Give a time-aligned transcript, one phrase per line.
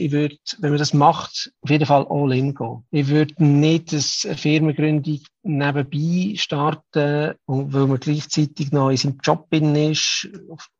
[0.00, 2.84] Ich würde, wenn man das macht, auf jeden Fall all in gehen.
[2.90, 9.74] Ich würde nicht eine Firmengründung nebenbei starten, weil man gleichzeitig noch in seinem Job bin
[9.74, 10.28] ist,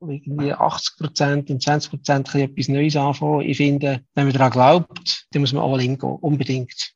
[0.01, 3.43] irgendwie 80 Prozent und 20 Prozent etwas Neues anfangen.
[3.43, 6.17] Ich finde, wenn man daran glaubt, dann muss man all in gehen.
[6.21, 6.93] Unbedingt.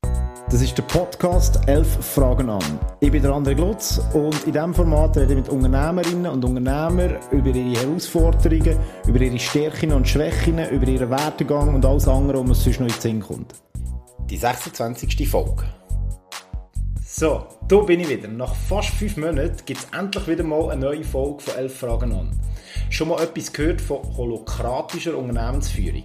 [0.51, 2.63] Das ist der Podcast 11 Fragen an.
[2.99, 7.17] Ich bin der André Glutz und in diesem Format rede ich mit Unternehmerinnen und Unternehmern
[7.31, 12.63] über ihre Herausforderungen, über ihre Stärken und Schwächen, über ihren Werdegang und alles andere, was
[12.63, 13.55] sonst noch in den Sinn kommt.
[14.29, 15.27] Die 26.
[15.27, 15.63] Folge.
[17.17, 18.27] So, da bin ich wieder.
[18.27, 22.11] Nach fast fünf Monaten gibt es endlich wieder mal eine neue Folge von 11 Fragen
[22.11, 22.29] an.
[22.89, 26.03] Schon mal etwas gehört von holokratischer Unternehmensführung?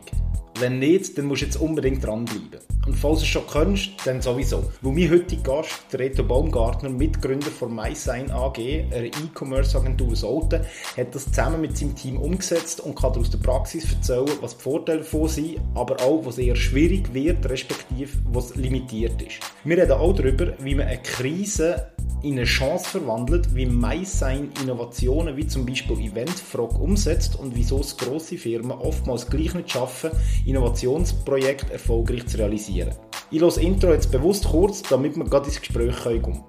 [0.60, 2.60] Wenn nicht, dann musst du jetzt unbedingt dranbleiben.
[2.86, 4.62] Und falls du es schon kennst, dann sowieso.
[4.82, 10.60] Wo mein heutiger Gast, der Reto Baumgartner, Mitgründer von MySign AG, einer E-Commerce-Agentur Solten,
[10.98, 14.62] hat das zusammen mit seinem Team umgesetzt und kann aus der Praxis erzählen, was die
[14.62, 19.40] Vorteile davon sind, aber auch, was eher schwierig wird, respektive was limitiert ist.
[19.64, 21.90] Wir reden auch darüber, wie man eine Krise
[22.22, 27.96] in eine Chance verwandelt, wie MySign Innovationen wie zum Beispiel Eventfrog umsetzt und wieso es
[27.96, 30.10] grosse Firmen oftmals gleich nicht schaffen,
[30.50, 32.92] Innovationsprojekte erfolgreich zu realisieren.
[33.30, 36.44] Ich los Intro jetzt bewusst kurz, damit wir gerade ins Gespräch kommen können.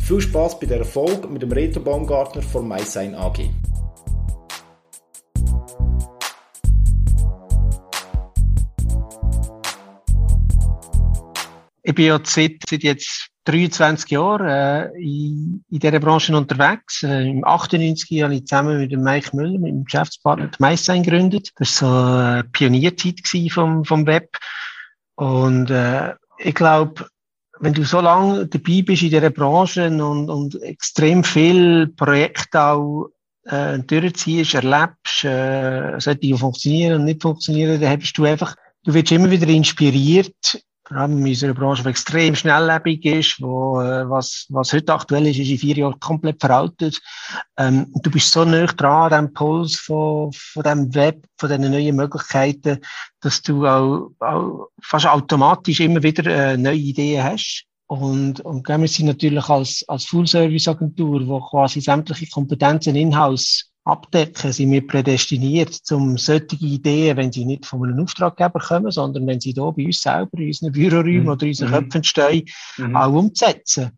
[0.00, 3.48] Viel Spaß bei der Erfolg mit dem Reto Baumgartner von MySign AG.
[11.84, 17.02] Ich bin ja seit, seit jetzt 23 Jahren äh, in, in dieser Branche unterwegs.
[17.02, 21.02] Äh, Im 98 habe ich zusammen mit dem Mike Müller, mit dem Geschäftspartner, die MySign
[21.02, 21.50] gegründet.
[21.56, 24.36] Das war so eine Pionierzeit vom, vom Web.
[25.16, 27.06] Und äh, ich glaube,
[27.60, 33.10] wenn du so lange dabei bist in dieser Branche und, und extrem viel Projekte auch
[33.44, 39.12] äh, durchziehst, erlebst, äh, sollte funktionieren und nicht funktionieren, dann hast du einfach, du wirst
[39.12, 44.72] immer wieder inspiriert, allem in unserer Branche, die extrem schnelllebig ist, wo, äh, was, was
[44.72, 47.00] heute aktuell ist, ist in vier Jahren komplett veraltet.
[47.56, 51.70] Ähm, du bist so nah dran an dem Puls von, von dem Web, von diesen
[51.70, 52.80] neuen Möglichkeiten,
[53.20, 57.64] dass du auch, auch fast automatisch immer wieder äh, neue Ideen hast.
[57.86, 64.70] Und, und wir sind natürlich als, als Full-Service-Agentur, wo quasi sämtliche Kompetenzen in-house abdecken, sind
[64.70, 69.52] wir prädestiniert, um solche Ideen, wenn sie nicht von einem Auftraggeber kommen, sondern wenn sie
[69.52, 71.28] hier bei uns selber, in unseren Büroräumen mhm.
[71.28, 71.74] oder in unseren mhm.
[71.74, 72.44] Köpfen stehen,
[72.76, 72.96] mhm.
[72.96, 73.90] auch umzusetzen.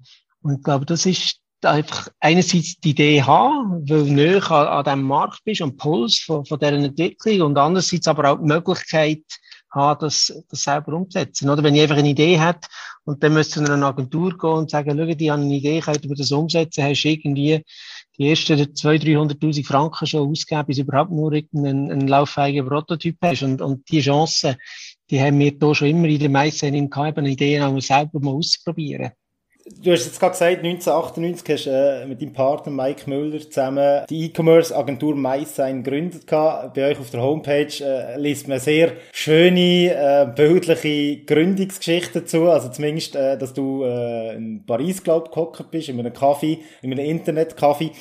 [0.42, 4.84] Und ich glaube, das ist einfach einerseits die Idee haben, weil du näher an, an
[4.84, 9.22] diesem Markt bist, am Puls von, von dieser Entwicklung und andererseits aber auch die Möglichkeit
[9.72, 11.48] haben, das, das selber umzusetzen.
[11.48, 12.60] Oder wenn ich einfach eine Idee habe
[13.04, 16.04] und dann müsste zu einer Agentur gehen und sagen, schau, die haben eine Idee, könnt
[16.04, 17.62] ihr das umsetzen, hast du irgendwie
[18.18, 23.42] die ersten 200.000, 300.000 Franken schon ausgeben, bis überhaupt nur einen, einen lauffähigen Prototyp hast.
[23.42, 24.56] Und, und die Chancen,
[25.10, 28.34] die haben wir hier schon immer in den meisten im gehabt, Ideen auch selber mal
[28.34, 29.12] auszuprobieren.
[29.64, 34.04] Du hast jetzt gerade gesagt, 1998 hast du äh, mit deinem Partner Mike Müller zusammen
[34.10, 36.26] die E-Commerce-Agentur MySign gegründet.
[36.26, 36.74] Gehabt.
[36.74, 42.50] Bei euch auf der Homepage äh, liest man sehr schöne, äh, bildliche Gründungsgeschichten dazu.
[42.50, 46.92] Also zumindest, äh, dass du äh, in Paris, glaub gehockt bist, in einem Kaffee, in
[46.92, 47.92] einem Internet-Kaffee.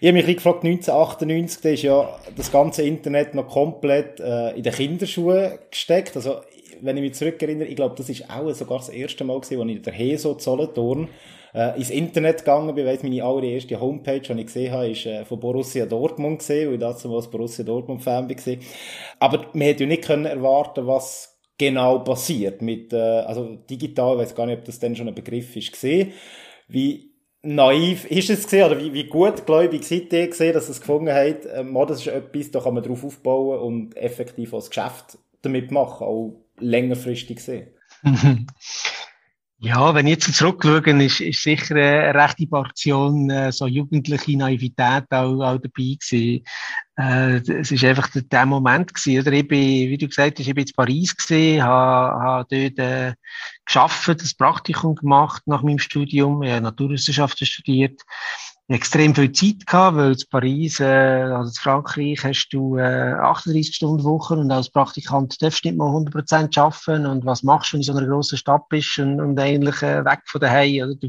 [0.00, 4.62] Ich habe mich gefragt, 1998, da ist ja das ganze Internet noch komplett äh, in
[4.62, 6.14] den Kinderschuhen gesteckt.
[6.14, 6.42] Also
[6.82, 9.70] wenn ich mich zurückerinnere, ich glaube, das ist auch sogar das erste Mal gewesen, als
[9.70, 11.08] ich in der Heso Solothurn
[11.54, 15.24] äh, ins Internet gegangen bin, weil meine allererste Homepage, die ich gesehen habe, ist äh,
[15.24, 18.56] von Borussia Dortmund gesehen, weil ich dazu was Borussia Dortmund Fan war.
[19.18, 24.22] Aber man hätte ja nicht können erwarten, was genau passiert mit, äh, also digital, ich
[24.22, 26.12] weiß gar nicht, ob das dann schon ein Begriff ist, gesehen.
[26.68, 27.12] Wie
[27.42, 31.46] naiv ist es gesehen oder wie, wie gutgläubig seid ihr gesehen, dass es gefunden hat,
[31.46, 36.06] äh, das ist etwas, da kann man drauf aufbauen und effektiv als Geschäft damit machen,
[36.06, 37.68] auch längerfristig sehen.
[39.60, 45.06] Ja, wenn ich jetzt zurückschaue, ist, ist sicher eine rechte Portion äh, so jugendliche Naivität
[45.10, 46.44] auch, auch dabei gewesen.
[46.96, 49.32] Äh, es ist einfach der, der Moment gewesen, oder?
[49.32, 53.14] Ich bin, wie du gesagt hast, ich bin in Paris gewesen, habe, habe dort äh,
[53.66, 58.00] geschafft, das Praktikum gemacht nach meinem Studium, ich habe Naturwissenschaften studiert
[58.68, 63.74] extrem viel Zeit gehabt, weil in Paris, äh, also in Frankreich hast du äh, 38
[63.74, 67.76] Stunden Woche und als Praktikant darfst du nicht mal 100% arbeiten und was machst du,
[67.76, 70.84] wenn du in so einer grossen Stadt bist und, und eigentlich äh, weg von daheim,
[70.84, 70.94] oder?
[70.96, 71.08] Du,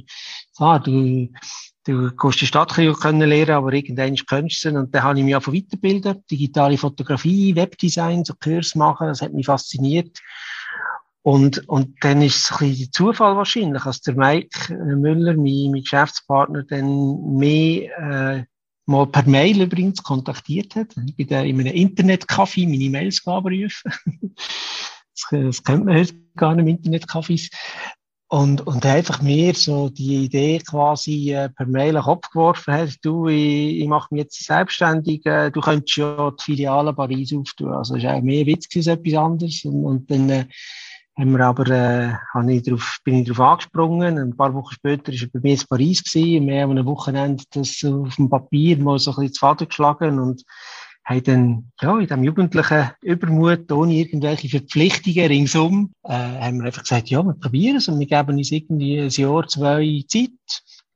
[0.56, 1.28] klar, du,
[1.84, 5.26] du kannst die Stadt können lernen, aber irgendwann kannst du sie und dann habe ich
[5.26, 10.18] mich auch weiterbilden, digitale Fotografie, Webdesign, so Kurs machen, das hat mich fasziniert.
[11.22, 15.72] Und, und dann ist es ein bisschen Zufall wahrscheinlich, dass der Mike äh, Müller, mein,
[15.72, 18.44] mein Geschäftspartner, dann mehr äh,
[18.86, 20.96] mal per Mail übrigens kontaktiert hat.
[21.06, 23.92] Ich bin da in einem Internetcafé meine Mails abrufen.
[25.32, 27.50] Das, das kennt man heute gar nicht im Internetcafés.
[28.32, 32.96] Und, und einfach mir so die Idee quasi äh, per Mail den Kopf geworfen hat,
[33.02, 37.74] du, ich, ich mache mich jetzt selbstständig, äh, du könntest ja die Filiale Paris auftun.
[37.74, 39.66] Also das war auch mehr Witz als etwas anderes.
[39.66, 40.46] Und, und dann äh,
[41.18, 44.18] haben wir aber, äh, habe ich drauf, bin ich darauf angesprungen.
[44.18, 46.48] Ein paar Wochen später war er bei mir in Paris gewesen.
[46.48, 50.20] Wir haben am Wochenende das auf dem Papier mal so ein bisschen zu Faden geschlagen
[50.20, 50.44] und
[51.10, 56.84] haben dann, ja, in diesem jugendlichen Übermut, ohne irgendwelche Verpflichtungen ringsum, äh, haben wir einfach
[56.84, 60.30] gesagt, ja, wir probieren es und wir geben uns irgendwie ein Jahr, zwei Zeit,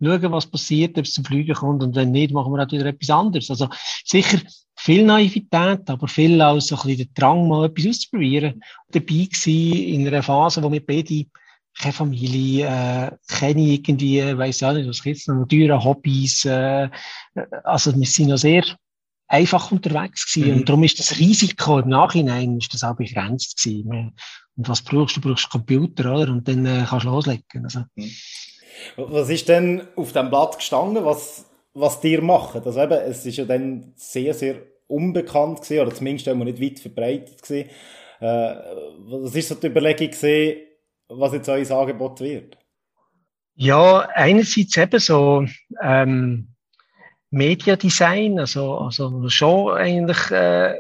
[0.04, 2.86] schauen, was passiert, ob es zum Fliegen kommt und wenn nicht, machen wir halt wieder
[2.86, 3.50] etwas anderes.
[3.50, 3.70] Also
[4.04, 4.40] sicher
[4.76, 8.62] viel Naivität, aber viel auch so ein bisschen der Drang, mal etwas auszuprobieren.
[8.90, 11.26] Dabei gewesen in einer Phase, wo wir beide
[11.78, 16.90] keine Familie, äh, keine irgendwie, weiss ja nicht, was gibt's noch, teure Hobbys, äh,
[17.64, 18.64] also wir sind noch sehr
[19.28, 20.52] einfach unterwegs gewesen.
[20.52, 20.58] Mhm.
[20.60, 24.14] Und darum ist das Risiko im Nachhinein ist das auch begrenzt gewesen.
[24.56, 25.22] Und was brauchst du?
[25.22, 26.32] Du brauchst Computer, oder?
[26.32, 27.64] Und dann äh, kannst du loslegen.
[27.64, 27.80] Also.
[27.96, 28.12] Mhm.
[28.98, 32.62] Was ist denn auf dem Blatt gestanden, was, was dir machen?
[32.66, 34.56] Also eben, es ist ja dann sehr, sehr
[34.88, 37.70] unbekannt gewesen, oder zumindest auch nicht weit verbreitet gewesen.
[38.20, 38.56] Äh,
[39.06, 40.62] was ist so die Überlegung gewesen,
[41.08, 42.58] was jetzt euer Angebot wird?
[43.56, 45.46] Ja, einerseits eben so,
[45.82, 46.54] ähm,
[47.30, 50.76] Mediadesign, also, also schon eigentlich äh,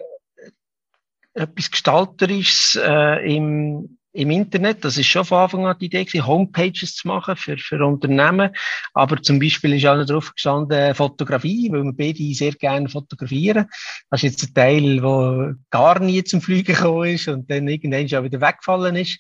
[1.33, 4.85] etwas Gestalterisches äh, im, im Internet.
[4.85, 8.51] Das ist schon von Anfang an die Idee, gewesen, Homepages zu machen für, für Unternehmen.
[8.93, 13.67] Aber zum Beispiel ist auch noch drauf gestanden Fotografie, weil wir beide sehr gerne fotografieren.
[14.09, 18.07] Das ist jetzt ein Teil, der gar nie zum Fliegen gekommen ist und dann irgendwann
[18.07, 19.19] schon wieder weggefallen ist.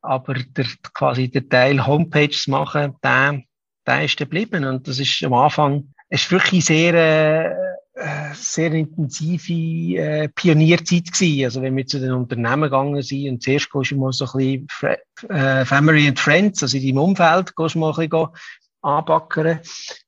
[0.00, 3.42] Aber der, quasi der Teil Homepages machen, der,
[3.86, 4.64] der ist geblieben.
[4.64, 7.71] Und das ist am Anfang es war wirklich sehr, äh,
[8.34, 9.52] sehr intensive
[9.98, 11.44] äh, Pionierzeit gewesen.
[11.44, 14.66] Also wenn wir zu den Unternehmen gegangen sind und zuerst gehst du mal so ein
[14.66, 18.28] bisschen äh, Family and Friends, also in deinem Umfeld, gehst du mal ein bisschen
[18.82, 19.60] anbackern.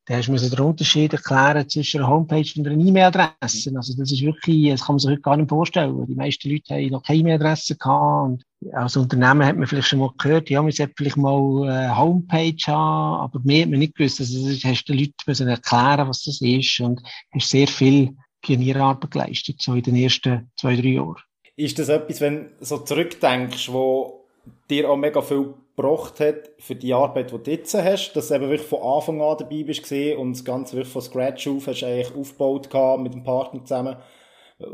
[0.07, 3.73] Da hast du den Unterschied erklären zwischen einer Homepage und einer E-Mail-Adresse.
[3.75, 6.07] Also das ist wirklich, das kann man sich heute gar nicht vorstellen.
[6.07, 8.27] Die meisten Leute haben noch keine E-Mail-Adresse gehabt.
[8.27, 11.97] Und als Unternehmen hat man vielleicht schon mal gehört, ja, man sollte vielleicht mal eine
[11.97, 14.21] Homepage haben, aber mehr hat man nicht gewusst.
[14.21, 17.01] Also das hast du den Leuten müssen erklären, was das ist und
[17.33, 21.17] hast sehr viel Pionierarbeit geleistet, so in den ersten zwei, drei Jahren.
[21.57, 24.24] Ist das etwas, wenn du so zurückdenkst, wo
[24.71, 28.35] dir auch mega viel gebracht hat für die Arbeit, die du jetzt hast, dass du
[28.35, 31.83] eben wirklich von Anfang an dabei bist und das Ganze wirklich von Scratch auf hast
[31.83, 32.69] eigentlich aufgebaut
[33.01, 33.97] mit dem Partner zusammen.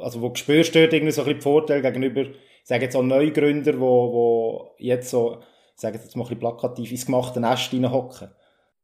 [0.01, 2.97] Also, wo spürst du dort irgendwie so ein bisschen die Vorteile gegenüber, ich sage jetzt
[2.97, 5.39] auch Neugründer, wo, wo jetzt so,
[5.75, 8.29] ich sage jetzt mal ein bisschen plakativ ins gemachte Nest reinhocken?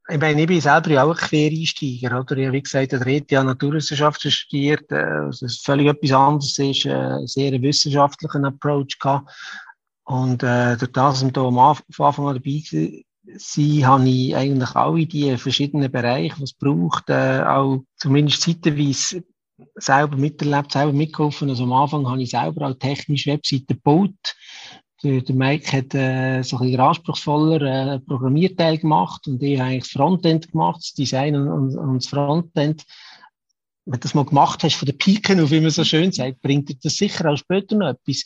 [0.08, 2.36] Ich meine, ich bin selber auch ein Quereinsteiger, oder?
[2.36, 6.58] Ich habe, wie gesagt, der Rede ja Naturwissenschaften studiert, äh, also es völlig etwas anderes
[6.58, 9.28] ist, äh, sehr wissenschaftlichen Approach gehabt.
[10.06, 15.36] Und äh, durch das, dass wir am Anfang dabei waren, habe ich eigentlich alle die
[15.36, 19.24] verschiedenen Bereiche, was es braucht, äh, auch zumindest zeitweise
[19.74, 21.50] selber miterlebt, selber mitgeholfen.
[21.50, 24.36] Also am Anfang habe ich selber auch technisch Webseiten gebaut.
[25.02, 29.70] Der, der Mike hat äh, so ein bisschen anspruchsvoller äh, Programmierteil gemacht und ich habe
[29.70, 32.84] eigentlich das Frontend gemacht, das Design und, und, und das Frontend.
[33.84, 36.40] Wenn du das mal gemacht hast von der Piken auf, wie man so schön sagt,
[36.42, 38.24] bringt dir das sicher auch später noch etwas.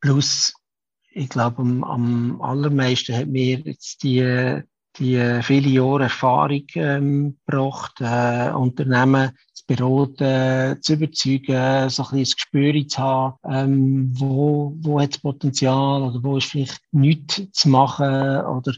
[0.00, 0.52] Plus
[1.12, 4.62] ich glaube, am, am allermeisten hat mir jetzt die,
[4.98, 12.18] die viele Jahre Erfahrung ähm, gebracht, äh, Unternehmen zu beraten, zu überzeugen, so ein bisschen
[12.18, 17.42] das Gespür zu haben, ähm, wo, wo hat es Potenzial oder wo ist vielleicht nichts
[17.52, 18.72] zu machen oder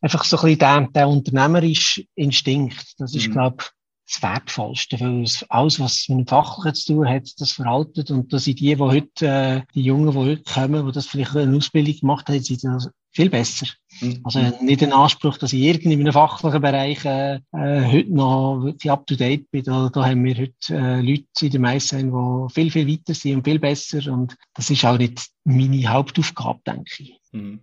[0.00, 2.94] einfach so ein bisschen der, der unternehmerische Instinkt.
[2.98, 3.32] Das ist, mhm.
[3.32, 3.64] glaube
[4.08, 8.44] das Wertvollste, weil alles, was mit dem Fachlichen zu tun hat, das veraltet und dass
[8.44, 11.98] sind die, die heute, äh, die Jungen, die heute kommen, die das vielleicht eine Ausbildung
[11.98, 13.66] gemacht haben, sind das viel besser.
[14.00, 14.20] Mhm.
[14.24, 18.60] Also nicht den Anspruch, dass ich irgendwie in einem fachlichen Bereich äh, äh, heute noch
[18.62, 19.64] wirklich up to date bin.
[19.64, 23.36] Da, da haben wir heute äh, Leute in der Meissen, die viel, viel weiter sind
[23.36, 27.20] und viel besser und das ist auch nicht meine Hauptaufgabe, denke ich.
[27.32, 27.60] Mhm.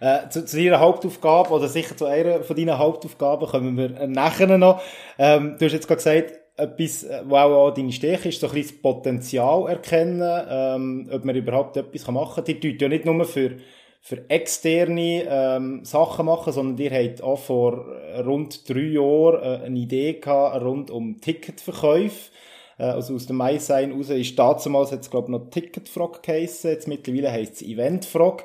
[0.00, 4.56] Äh, zu, zu deiner Hauptaufgabe, oder sicher zu einer von deinen Hauptaufgaben, kommen wir nachher
[4.56, 4.80] noch.
[5.18, 8.54] Ähm, du hast jetzt gerade gesagt, etwas, äh, wo auch deine Stärke ist, so ein
[8.54, 12.44] bisschen das Potenzial erkennen, ähm, ob man überhaupt etwas machen kann.
[12.44, 13.56] Die tut ja nicht nur für,
[14.00, 17.84] für externe ähm, Sachen machen, sondern ihr habt auch vor
[18.24, 22.30] rund drei Jahren äh, eine Idee gehabt, rund um Ticketverkäufe.
[22.78, 26.88] Äh, also aus dem Mai-Sein raus ist damals, es glaube ich noch Ticketfrog geheissen, jetzt
[26.88, 28.44] mittlerweile heisst es Eventfrog.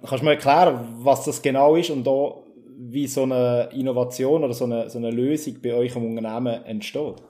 [0.00, 2.42] Kannst du mir erklären, was das genau ist und auch
[2.76, 7.22] wie so eine Innovation oder so eine, so eine Lösung bei euch im Unternehmen entsteht?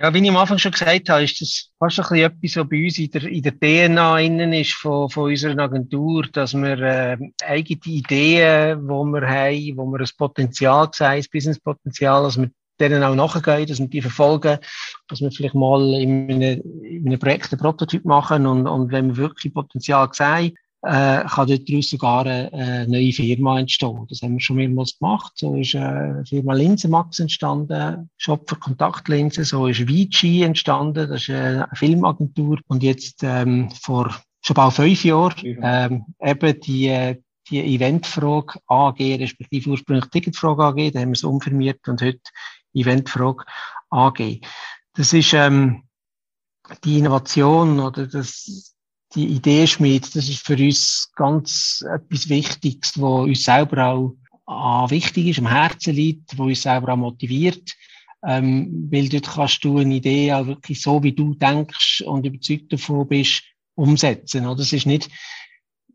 [0.00, 2.68] Ja, wie ich am Anfang schon gesagt habe, ist das fast ein bisschen etwas, was
[2.68, 6.78] bei uns in der, in der DNA innen ist von, von unserer Agentur, dass wir
[6.78, 12.48] äh, eigene Ideen, die wir haben, wo wir ein Potenzial sehen, ein Businesspotenzial, dass wir
[12.78, 14.58] denen auch nachgehen, dass wir die verfolgen,
[15.08, 19.08] dass wir vielleicht mal in einem, in einem Projekt einen Prototyp machen und, und wenn
[19.08, 24.06] wir wirklich Potenzial sehen, äh, kann daraus sogar eine, eine neue Firma entstehen.
[24.08, 25.32] Das haben wir schon mehrmals gemacht.
[25.36, 29.44] So ist äh, Firma Linsenmax entstanden, Shop für Kontaktlinsen.
[29.44, 32.58] So ist Vici entstanden, das ist eine Filmagentur.
[32.68, 37.16] Und jetzt ähm, vor schon bald fünf Jahren ähm, eben die,
[37.50, 42.20] die Eventfrage AG, respektive ursprünglich Ticketfrage AG, da haben wir es umfirmiert und heute
[42.72, 43.44] Eventfrage
[43.90, 44.40] AG.
[44.94, 45.82] Das ist ähm,
[46.84, 48.76] die Innovation oder das
[49.14, 54.14] die Idee schmiedet, das ist für uns ganz etwas Wichtiges, wo uns selber auch
[54.46, 57.74] ah, wichtig ist, am Herzen liegt, wo uns selber auch motiviert.
[58.26, 62.72] Ähm, weil dort kannst du eine Idee auch wirklich so, wie du denkst und überzeugt
[62.72, 63.44] davon bist,
[63.76, 64.44] umsetzen.
[64.44, 64.56] Oder?
[64.56, 65.08] Das ist nicht,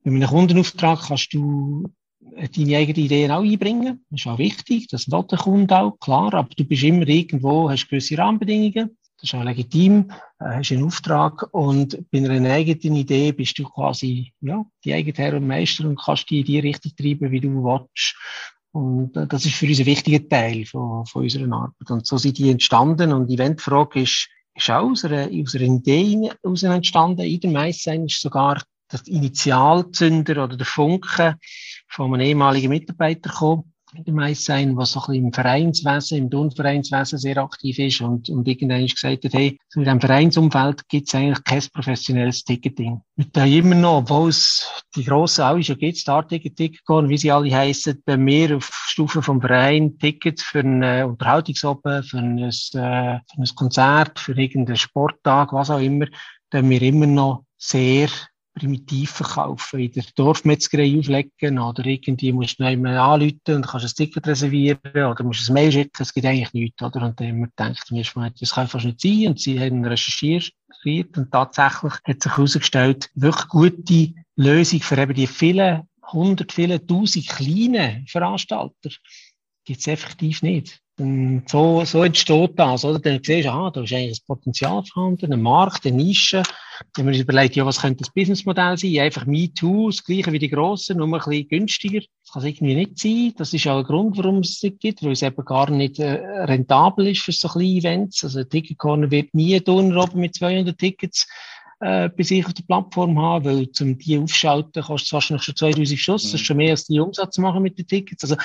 [0.03, 1.84] mit einem Kundenauftrag kannst du
[2.22, 4.05] deine eigenen Ideen auch einbringen.
[4.10, 4.88] Das ist auch wichtig.
[4.88, 6.34] Das will der Kunde auch, klar.
[6.34, 8.98] Aber du bist immer irgendwo, hast gewisse Rahmenbedingungen.
[9.24, 13.63] Das ist auch legitim, äh, hast einen Auftrag und bei einer eigenen Idee bist du
[13.63, 17.39] quasi, ja, die eigene Herr und Meister und kannst die in die Richtung treiben, wie
[17.39, 18.18] du willst.
[18.74, 21.89] Und äh, das ist für uns ein wichtiger Teil von, von unserer Arbeit.
[21.89, 25.74] Und so sind die entstanden und die Eventfrage ist, ist auch aus einer, aus einer
[25.74, 27.22] Idee heraus entstanden.
[27.22, 28.62] In der Meisten ist sogar
[28.92, 31.38] der Initialzünder oder der Funke
[31.88, 33.73] von einem ehemaligen Mitarbeiter gekommen
[34.07, 38.47] Mais sein, was so ein bisschen im Vereinswesen, im Turnvereinswesen sehr aktiv ist und, und
[38.47, 43.01] irgendwann gesagt hat, hey, in diesem Vereinsumfeld gibt es eigentlich kein professionelles Ticketing.
[43.17, 47.31] Und da immer noch, obwohl es die grossen alle schon gibt, Star-Ticket, Ticketcorn, wie sie
[47.31, 52.51] alle heissen, wenn wir auf Stufe vom Verein Tickets für eine Unterhaltungsoben, für ein, äh,
[52.51, 56.07] für ein Konzert, für irgendeinen Sporttag, was auch immer,
[56.50, 58.09] dann wir immer noch sehr
[58.53, 64.05] primitiv verkaufen, in der Dorfmetzgerei auflegen oder irgendwie musst du jemanden anrufen und kannst ein
[64.05, 67.01] Ticket reservieren oder musst ein Mail schicken, es gibt eigentlich nichts, oder?
[67.01, 70.53] Und dann haben wir gedacht, das kann fast nicht sein und sie haben recherchiert
[70.86, 77.27] und tatsächlich hat sich herausgestellt, wirklich gute Lösung für eben die vielen, hundert, vielen, tausend
[77.27, 78.89] kleinen Veranstalter
[79.65, 80.82] gibt es effektiv nicht.
[81.00, 83.00] Und so, so entsteht das, oder?
[83.00, 86.43] Dann siehst du, ah, da ist eigentlich ein Potenzial vorhanden, ein Markt, eine Nische.
[86.43, 89.00] Dann haben wir uns überlegt, ja, was könnte das Businessmodell sein?
[89.00, 92.00] Einfach MeToo, das gleiche wie die Grossen, nur ein bisschen günstiger.
[92.00, 93.33] Das kann es irgendwie nicht sein.
[93.38, 96.13] Das ist auch ein Grund, warum es es gibt, weil es eben gar nicht äh,
[96.43, 98.23] rentabel ist für so kleine Events.
[98.23, 101.27] Also, Ticketcorner wird nie Donner oben mit 200 Tickets
[101.79, 105.55] äh, bei sich auf der Plattform haben, weil zum die aufschalten kostet es wahrscheinlich schon
[105.55, 106.23] 2000 Schuss.
[106.23, 106.27] Mhm.
[106.27, 108.23] Das ist schon mehr als die Umsatz machen mit den Tickets.
[108.23, 108.35] Also,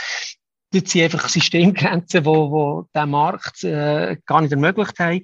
[0.73, 5.23] dort sind einfach Systemgrenzen, wo, wo der Markt äh, gar nicht ermöglicht haben.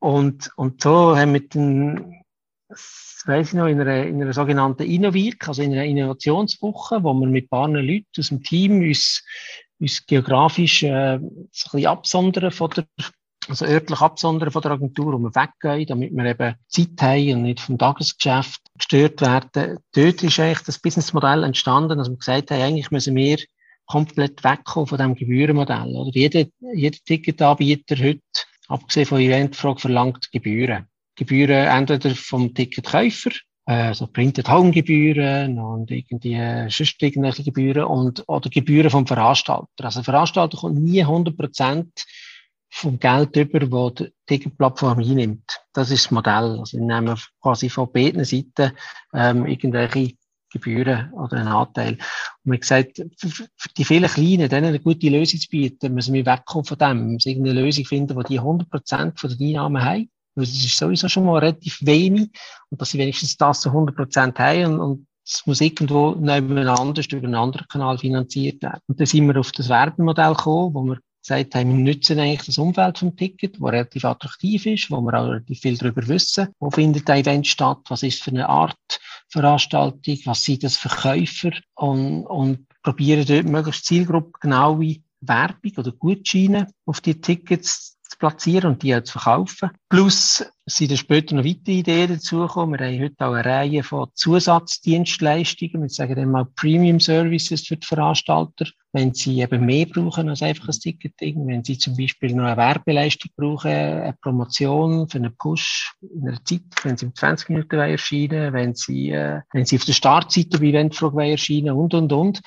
[0.00, 1.48] Und, und so haben wir
[2.68, 7.14] das weiss ich noch, in einer, in einer sogenannten Innoweek, also in einer Innovationswoche, wo
[7.14, 9.24] wir mit ein paar Leuten aus dem Team uns,
[9.80, 12.86] uns geografisch äh, so ein bisschen absondern von der
[13.48, 17.42] also örtlich absondern von der Agentur, wo wir weggehen, damit wir eben Zeit haben und
[17.42, 19.78] nicht vom Tagesgeschäft gestört werden.
[19.94, 23.38] Dort ist eigentlich das Businessmodell entstanden, dass wir gesagt haben, eigentlich müssen wir
[23.88, 25.96] komplett wegkommen von diesem Gebührenmodell.
[25.96, 26.10] Oder?
[26.12, 28.20] Jeder, jeder Ticketanbieter heute,
[28.68, 30.86] abgesehen von Eventfrage, verlangt Gebühren.
[31.16, 33.30] Gebühren entweder vom Ticketkäufer,
[33.64, 39.84] also Printed Home Gebühren und irgendwie äh, sonst irgendwelche Gebühren und, oder Gebühren vom Veranstalter.
[39.84, 42.04] Also der Veranstalter kommt nie 100 Prozent
[42.70, 45.60] vom Geld über, das die Ticketplattform einnimmt.
[45.72, 46.58] Das ist das Modell.
[46.58, 48.72] Also wir nehmen quasi von beiden Seiten
[49.14, 50.14] ähm, irgendwelche
[50.50, 51.92] Gebühren oder einen Anteil.
[51.92, 52.00] Und
[52.44, 56.64] man gesagt, für die vielen Kleinen, denen eine gute Lösung zu bieten, müssen wir wegkommen
[56.64, 56.98] von dem.
[56.98, 60.10] Wir müssen irgendeine Lösung finden, wo die 100% von den Einnahmen haben.
[60.34, 62.30] Weil das ist sowieso schon mal relativ wenig.
[62.70, 67.26] Und dass sie wenigstens das zu 100% haben und, und es muss irgendwo nebeneinander über
[67.26, 68.80] einen anderen Kanal finanziert werden.
[68.86, 72.46] Und dann sind wir auf das Werbemodell gekommen, wo wir gesagt haben, wir nutzen eigentlich
[72.46, 76.48] das Umfeld vom Ticket, das relativ attraktiv ist, wo wir auch relativ viel darüber wissen.
[76.58, 77.80] Wo findet ein Event statt?
[77.88, 80.18] Was ist für eine Art Veranstaltung?
[80.24, 81.52] Was sind das für Käufer?
[81.74, 88.94] Und, und probieren dort möglichst zielgruppengenaue Werbung oder Gutscheine auf die Tickets platzieren und die
[88.94, 89.70] auch zu verkaufen.
[89.88, 92.78] Plus sind dann später noch weitere Ideen dazugekommen.
[92.78, 95.82] Wir haben heute auch eine Reihe von Zusatzdienstleistungen.
[95.82, 98.66] Wir sagen dann mal Premium Services für die Veranstalter.
[98.92, 102.56] Wenn sie eben mehr brauchen als einfach ein Ticketing, wenn sie zum Beispiel noch eine
[102.56, 107.78] Werbeleistung brauchen, eine Promotion für einen Push in einer Zeit, wenn sie in 20 Minuten
[107.78, 112.40] erscheinen wenn sie, äh, wenn sie auf der Startseite bei Eventfrage erscheinen und, und, und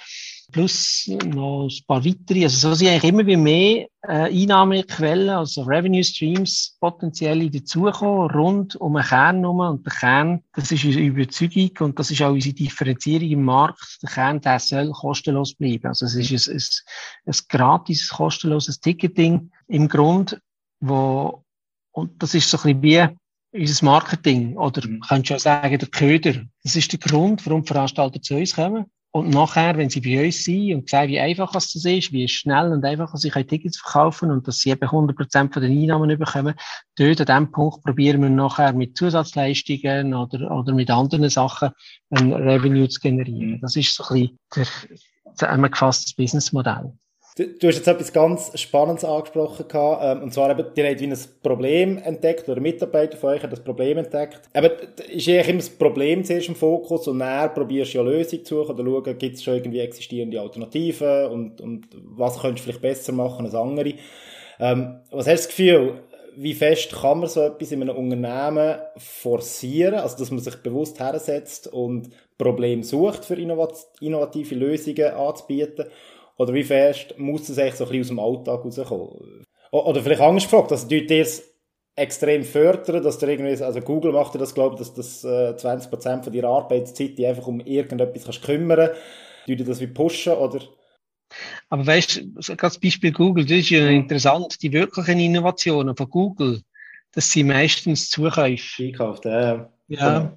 [0.52, 2.44] plus noch ein paar weitere.
[2.44, 8.76] Also so sind eigentlich immer wie mehr äh, Einnahmequellen, also Revenue Streams potenziell dazukommen, rund
[8.76, 9.60] um den Kern herum.
[9.60, 14.00] Und der Kern, das ist unsere Überzeugung und das ist auch unsere Differenzierung im Markt.
[14.04, 15.88] Der Kern, der soll kostenlos bleiben.
[15.88, 20.40] Also es ist ein, ein, ein gratis, kostenloses Ticketing im Grund,
[20.80, 21.44] wo,
[21.92, 23.18] und das ist so ein bisschen wie
[23.54, 25.02] unser Marketing oder mhm.
[25.02, 26.34] könntest du auch sagen, der Köder.
[26.64, 28.86] Das ist der Grund, warum Veranstalter zu uns kommen.
[29.14, 32.72] Und nachher, wenn sie bei uns sind und sehen, wie einfach das ist, wie schnell
[32.72, 36.56] und einfach sie Tickets verkaufen und dass sie eben 100% von den Einnahmen bekommen,
[36.96, 41.72] dort an diesem Punkt probieren wir nachher mit Zusatzleistungen oder, oder mit anderen Sachen
[42.10, 43.60] ein Revenue zu generieren.
[43.62, 46.94] Das ist so ein bisschen der zusammengefasste Businessmodell.
[47.38, 51.08] Du, hast jetzt etwas ganz Spannendes angesprochen gehabt, ähm, und zwar eben, ihr habt wie
[51.08, 54.42] ein Problem entdeckt, oder Mitarbeiter von euch hat das Problem entdeckt.
[54.54, 54.70] Aber
[55.10, 58.58] ist eigentlich immer das Problem zuerst im Fokus und dann probierst du ja Lösung zu
[58.58, 62.82] suchen oder schauen, gibt es schon irgendwie existierende Alternativen und, und was könntest du vielleicht
[62.82, 63.94] besser machen als andere.
[64.60, 65.94] Ähm, was hast du das Gefühl,
[66.36, 71.00] wie fest kann man so etwas in einem Unternehmen forcieren, also dass man sich bewusst
[71.00, 75.86] hersetzt und Probleme sucht, für innovative Lösungen anzubieten?
[76.42, 79.46] Oder wie fest muss es eigentlich so ein bisschen aus dem Alltag rauskommen?
[79.72, 81.44] Oder vielleicht anders gefragt, also tut ihr es
[81.96, 85.54] extrem fördern, dass du irgendwie, also Google macht dir das, glaube ich, dass das äh,
[85.56, 88.90] 20% von deiner Arbeitszeit die einfach um irgendetwas kannst kümmern.
[89.46, 90.62] Tut ihr das wie pushen, oder?
[91.70, 94.64] Aber weißt du, das Beispiel Google, das ist ja interessant.
[94.64, 96.62] Die wirklichen Innovationen von Google,
[97.12, 98.84] das sind meistens Zukäufe.
[98.84, 99.70] Einkauft, ja.
[99.90, 100.36] Ja.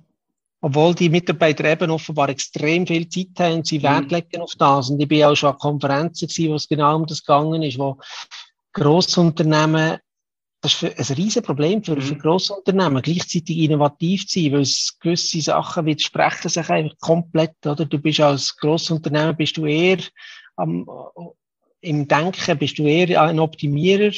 [0.65, 3.83] Obwohl die Mitarbeiter eben offenbar extrem viel Zeit haben und sie mhm.
[3.83, 4.89] Wert legen auf das.
[4.89, 7.79] Und ich bin auch schon an Konferenzen gewesen, wo es genau um das gegangen ist,
[7.79, 7.99] wo
[8.73, 9.99] Grossunternehmen,
[10.63, 12.01] das ist ein riesen Problem für, mhm.
[12.01, 17.85] für Grossunternehmen, gleichzeitig innovativ zu sein, weil es gewisse Sachen widersprechen sich einfach komplett, oder?
[17.85, 19.99] Du bist als Grossunternehmen, bist du eher
[20.57, 20.89] am,
[21.83, 24.13] im Denken, bist du eher ein Optimierer,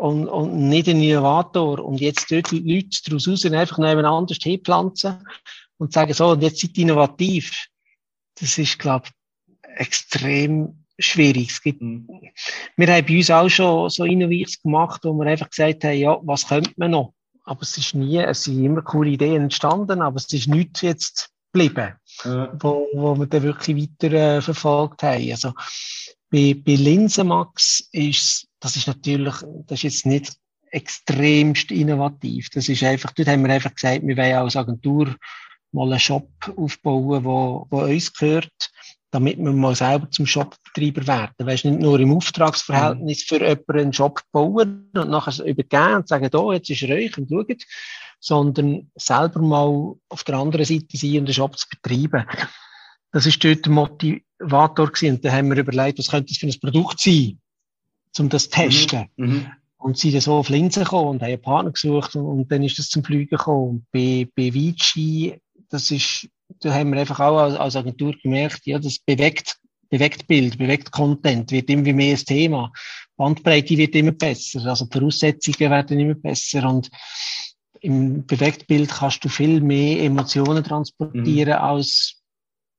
[0.00, 1.78] und, und nicht ein Innovator.
[1.78, 5.18] Und jetzt dort die Leute daraus raus einfach nebeneinander hinpflanzen
[5.80, 7.66] und sagen so, und jetzt seid innovativ.
[8.38, 11.50] Das ist, glaube ich, extrem schwierig.
[11.50, 12.06] Es gibt, mhm.
[12.76, 16.18] wir haben bei uns auch schon so Innovations gemacht, wo wir einfach gesagt haben, ja,
[16.22, 17.14] was könnte man noch?
[17.44, 21.30] Aber es ist nie, es sind immer coole Ideen entstanden, aber es ist nichts jetzt
[21.52, 22.52] geblieben, ja.
[22.60, 25.30] wo, wo wir dann wirklich weiter äh, verfolgt haben.
[25.30, 25.52] Also,
[26.30, 29.34] bei, bei Linsenmax ist, das ist natürlich,
[29.66, 30.36] das ist jetzt nicht
[30.70, 32.50] extremst innovativ.
[32.50, 35.16] Das ist einfach, dort haben wir einfach gesagt, wir wollen als Agentur
[35.72, 38.70] mal einen Shop aufbauen, wo, wo uns gehört,
[39.10, 41.34] damit wir mal selber zum Shopbetreiber werden.
[41.38, 46.30] Weißt nicht nur im Auftragsverhältnis für jemanden einen Shop bauen und nachher übergeben und sagen,
[46.30, 47.62] da, jetzt ist er euch und schaut,
[48.20, 52.26] sondern selber mal auf der anderen Seite sein und den Shop zu betreiben.
[53.12, 55.16] Das ist dort der Motivator gewesen.
[55.16, 57.40] Und dann haben wir überlegt, was könnte das für ein Produkt sein,
[58.18, 59.06] um das zu testen.
[59.16, 59.26] Mhm.
[59.26, 59.46] Mhm.
[59.78, 62.62] Und sie sind so auf Linsen gekommen und haben einen Partner gesucht und, und dann
[62.62, 63.68] ist das zum Fliegen gekommen.
[63.68, 66.28] Und bei, bei Vici das ist,
[66.60, 69.56] da haben wir einfach auch als Agentur gemerkt, ja, das bewegt,
[69.88, 72.72] bewegt Bild, bewegt Content, wird immer mehr ein Thema.
[73.16, 76.90] Bandbreite wird immer besser, also die Voraussetzungen werden immer besser und
[77.80, 81.64] im Bewegtbild kannst du viel mehr Emotionen transportieren mhm.
[81.64, 82.20] als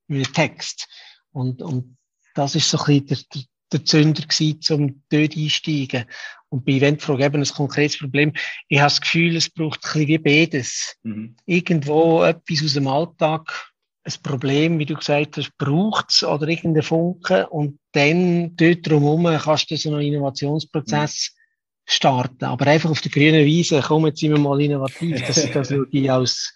[0.07, 0.87] mit Text.
[1.31, 1.97] Und, und
[2.35, 6.05] das ist so ein bisschen der, der Zünder gewesen, um dort einsteigen.
[6.49, 8.33] Und bei Eventfrage eben ein konkretes Problem.
[8.67, 10.95] Ich habe das Gefühl, es braucht ein bisschen wie beides.
[11.03, 11.35] Mhm.
[11.45, 13.71] Irgendwo etwas aus dem Alltag,
[14.03, 19.25] ein Problem, wie du gesagt hast, braucht es oder irgendein Funken und dann dort drumherum
[19.37, 21.39] kannst du so einen Innovationsprozess mhm.
[21.85, 22.45] starten.
[22.45, 25.21] Aber einfach auf der grünen Wiese, komm, jetzt sind wir mal innovativ.
[25.25, 26.53] Das, das schaue ich als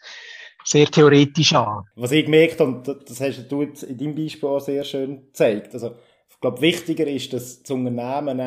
[0.66, 1.84] sehr theoretisch an.
[1.96, 5.28] Was ich gemerkt habe, und das hast du jetzt in deinem Beispiel auch sehr schön
[5.28, 5.74] gezeigt.
[5.74, 5.96] Also,
[6.36, 8.40] ich glaube, wichtiger ist, dass das Unternehmen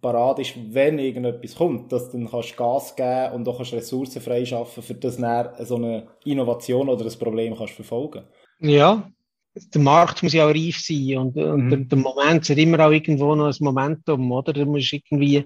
[0.00, 4.22] parat ist, wenn irgendetwas kommt, dass du dann kannst Gas geben und auch kannst Ressourcen
[4.22, 8.24] freischaffen, für das dann so eine Innovation oder ein Problem kannst verfolgen.
[8.60, 9.10] Ja,
[9.54, 11.70] der Markt muss ja auch reif sein und, und mhm.
[11.70, 14.52] der, der, Moment hat immer auch irgendwo noch ein Momentum, oder?
[14.52, 15.44] Du musst irgendwie,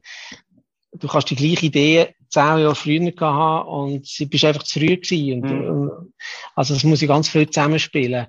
[0.92, 4.97] du kannst die gleiche Idee zehn Jahre früher haben und sie bist einfach zu früh
[4.97, 5.42] gewesen.
[5.42, 6.12] Und, mhm.
[6.55, 8.27] also das muss ich ganz früh zusammenspielen.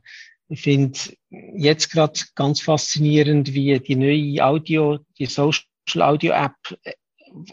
[0.49, 0.97] Ich finde
[1.29, 5.63] jetzt gerade ganz faszinierend, wie die neue Audio, die Social
[5.95, 6.93] Audio App äh,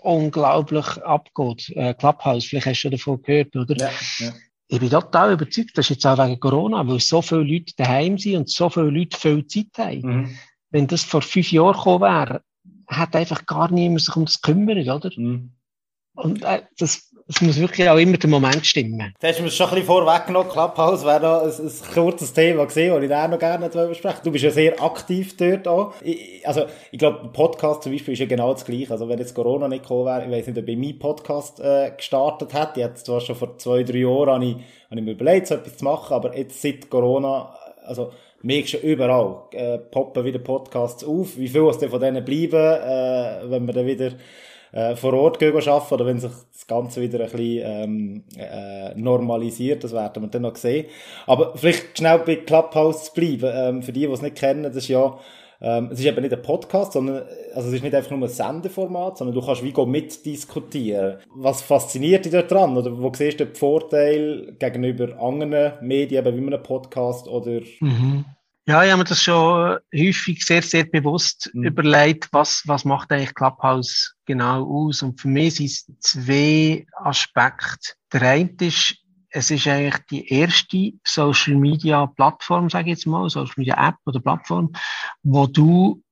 [0.02, 1.70] unglaublich abgeht.
[1.70, 3.76] Äh, Clubhouse, vielleicht hast du davon gehört, oder?
[3.76, 4.32] Ja, ja.
[4.68, 8.16] Ich bin total überzeugt, das ist jetzt auch wegen Corona, weil so viele Leute daheim
[8.16, 10.00] sind und so viele Leute viel Zeit haben.
[10.00, 10.38] Mhm.
[10.70, 12.42] Wenn das vor fünf Jahren gekommen wäre,
[12.86, 15.10] hat einfach gar niemand sich um das kümmert, oder?
[15.16, 15.52] Mhm.
[16.14, 19.14] Und äh, das, es muss wirklich auch immer der Moment stimmen.
[19.18, 20.50] Das hast du mir schon ein bisschen vorweggenommen.
[20.50, 24.30] Clubhouse wäre noch ein, ein kurzes Thema gesehen, das ich da noch gerne besprechen Du
[24.30, 25.94] bist ja sehr aktiv dort auch.
[26.02, 28.90] Ich, also, ich glaube, Podcast zum Beispiel ist ja genau das Gleiche.
[28.90, 31.92] Also, wenn jetzt Corona nicht gekommen wäre, ich weiß nicht, ob ich meinen Podcast äh,
[31.96, 32.80] gestartet hätte.
[32.80, 34.54] Jetzt zwar schon vor zwei, drei Jahren habe ich,
[34.90, 37.56] habe ich mir überlegt, so etwas zu machen, aber jetzt seit Corona,
[37.86, 41.38] also, merkst du überall, äh, poppen wieder Podcasts auf.
[41.38, 44.10] Wie viel aus von denen bleiben, äh, wenn wir dann wieder
[44.74, 48.92] äh, vor Ort gehen arbeiten oder wenn sich das Ganze wieder ein bisschen ähm, äh,
[48.96, 50.86] normalisiert, das werden wir dann noch sehen.
[51.26, 54.76] Aber vielleicht schnell bei Clubhouse zu bleiben, ähm, für die, die es nicht kennen, das
[54.76, 55.18] ist ja
[55.60, 57.22] ähm, es ist eben nicht ein Podcast, sondern
[57.54, 61.18] also es ist nicht einfach nur ein Sendeformat, sondern du kannst wie mitdiskutieren.
[61.36, 62.76] Was fasziniert dich daran?
[62.76, 68.24] Oder wo siehst du den Vorteil gegenüber anderen Medien, eben wie einem Podcast oder mhm.
[68.66, 71.64] Ja, ich habe mir das schon häufig sehr, sehr bewusst mhm.
[71.64, 75.02] überlegt, was, was macht eigentlich Clubhouse genau aus.
[75.02, 77.94] Und für mich sind es zwei Aspekte.
[78.12, 78.96] Der eine ist,
[79.30, 83.96] es ist eigentlich die erste Social Media Plattform, sage ich jetzt mal, Social Media App
[84.06, 84.72] oder Plattform,
[85.22, 86.02] wo du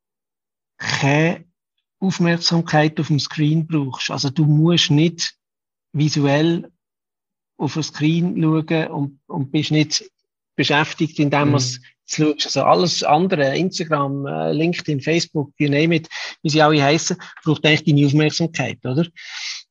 [0.79, 1.45] keine
[2.01, 4.11] Aufmerksamkeit auf dem Screen brauchst.
[4.11, 5.35] Also du musst nicht
[5.93, 6.73] visuell
[7.57, 10.11] auf den Screen schauen und, und bist nicht
[10.57, 11.53] beschäftigt, indem mhm.
[11.55, 12.47] was schaust.
[12.47, 16.09] Also alles andere, Instagram, äh, LinkedIn, Facebook, you name it,
[16.43, 19.07] wie sie alle heißen, braucht eigentlich deine Aufmerksamkeit, oder?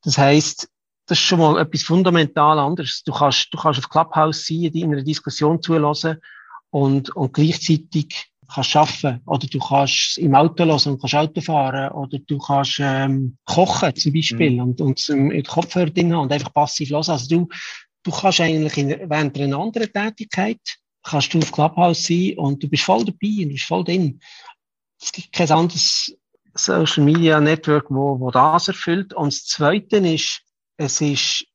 [0.03, 0.67] Das heißt,
[1.07, 3.03] das ist schon mal etwas fundamental anderes.
[3.03, 6.17] Du kannst, du kannst auf Clubhouse sein, in einer Diskussion zulassen
[6.69, 11.91] und, und gleichzeitig kannst arbeiten oder du kannst im Auto hören und kannst Auto fahren
[11.91, 14.59] oder du kannst ähm, kochen zum Beispiel mhm.
[14.61, 17.03] und, und zum Kopfhörer drin haben und einfach passiv hören.
[17.07, 17.47] Also du,
[18.03, 20.59] du kannst eigentlich in, während einer anderen Tätigkeit
[21.03, 24.19] kannst du auf Clubhouse sein und du bist voll dabei und bist voll drin.
[25.01, 26.15] Es gibt kein anderes
[26.53, 29.13] Social Media Network, wo, wo das erfüllt.
[29.13, 30.41] Und das Zweite ist,
[30.77, 31.45] es ist,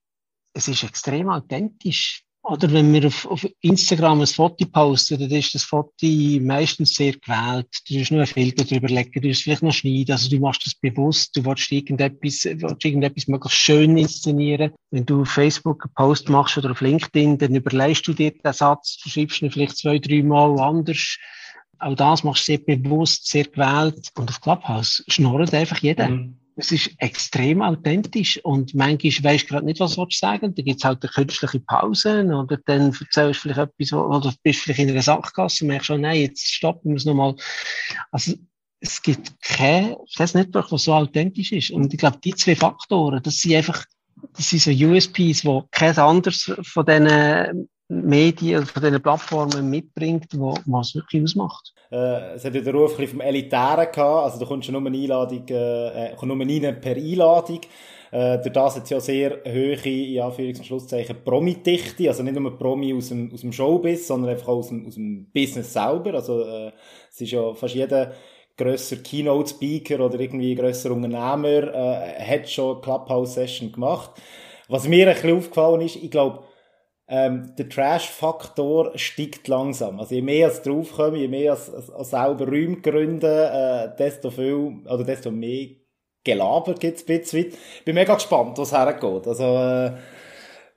[0.53, 2.25] es ist extrem authentisch.
[2.49, 6.07] Oder wenn wir auf, auf Instagram ein Foto posten, dann ist das Foto
[6.41, 7.67] meistens sehr gewählt.
[7.89, 10.13] Du musst nur ein Filter drüber legen, du musst vielleicht noch schneiden.
[10.13, 14.71] Also du machst das bewusst, du willst irgendetwas, willst irgendetwas möglichst schön inszenieren.
[14.93, 18.53] Wenn du auf Facebook einen Post machst oder auf LinkedIn, dann überlegst du dir den
[18.53, 21.17] Satz, du schreibst ihn vielleicht zwei, drei Mal anders.
[21.81, 24.11] Auch das machst du sehr bewusst, sehr gewählt.
[24.17, 26.11] Und auf Clubhouse schnurrt einfach jeder.
[26.11, 26.39] Mhm.
[26.59, 30.85] Es ist extrem authentisch und manchmal weisst du gerade nicht, was du sagen Da gibt's
[30.85, 35.03] halt eine künstliche Pause oder dann erzählst du vielleicht etwas, oder bist vielleicht in einer
[35.03, 37.37] Sackgasse und merkst schon, nein, jetzt stoppen wir es nochmal.
[38.11, 38.35] Also,
[38.81, 41.71] es gibt kein, kein Network, das so authentisch ist.
[41.71, 43.85] Und ich glaube, die zwei Faktoren, das sind einfach,
[44.35, 50.55] das sind so USPs, die kein anderes von diesen Medien, von diesen Plattformen mitbringt, wo,
[50.66, 51.72] was wirklich ausmacht.
[51.90, 54.96] Äh, es hat ja den Ruf vom Elitären gehabt, also du kommst ja nur eine
[54.96, 57.61] Einladung, äh, kommst nur rein per Einladung.
[58.11, 62.38] Äh, durch das hat es ja sehr hohe, in Anführungs- und Schlusszeichen, Promi-Dichte, also nicht
[62.38, 65.72] nur Promi aus dem, aus dem Showbiz, sondern einfach auch aus dem, aus dem Business
[65.72, 66.14] selber.
[66.14, 66.72] Also äh,
[67.11, 68.12] es ist ja fast jeder
[68.57, 74.11] grösser Keynote-Speaker oder irgendwie grösser Unternehmer äh, hat schon Clubhouse-Session gemacht.
[74.68, 76.42] Was mir ein bisschen aufgefallen ist, ich glaube,
[77.09, 80.01] ähm, der Trash-Faktor steigt langsam.
[80.01, 85.05] Also je mehr es draufkommen, je mehr es, selber Räume gründen, äh, desto viel, oder
[85.05, 85.69] desto mehr
[86.25, 87.53] Gelaber gibt es ein bisschen.
[87.85, 89.29] Bin mega gespannt, was hergeht.
[89.29, 89.92] Also, äh,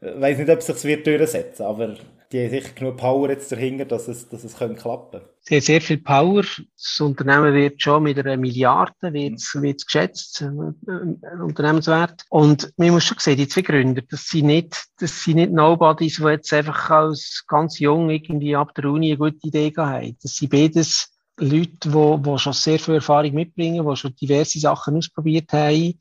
[0.02, 1.96] weiß nicht, ob es sich wird durchsetzen, aber
[2.32, 5.62] die haben sicher genug Power jetzt dahinter, dass es, dass es können klappen Sie haben
[5.64, 6.44] sehr viel Power.
[6.44, 9.64] Das Unternehmen wird schon mit einer Milliarde wird's, mhm.
[9.64, 12.24] wird's geschätzt, äh, Unternehmenswert.
[12.30, 16.18] Und man muss schon sehen, die zwei Gründer, das sind nicht, das sind nicht Nobodies,
[16.18, 20.16] die jetzt einfach als ganz jung irgendwie ab der Uni eine gute Idee haben.
[20.22, 24.98] Das sind beides Leute, die, die schon sehr viel Erfahrung mitbringen, die schon diverse Sachen
[24.98, 25.98] ausprobiert haben.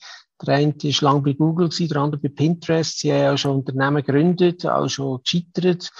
[0.47, 2.99] Der eine war lange bei Google, der andere bei Pinterest.
[2.99, 5.91] Sie haben auch schon Unternehmen gegründet, auch schon gescheitert.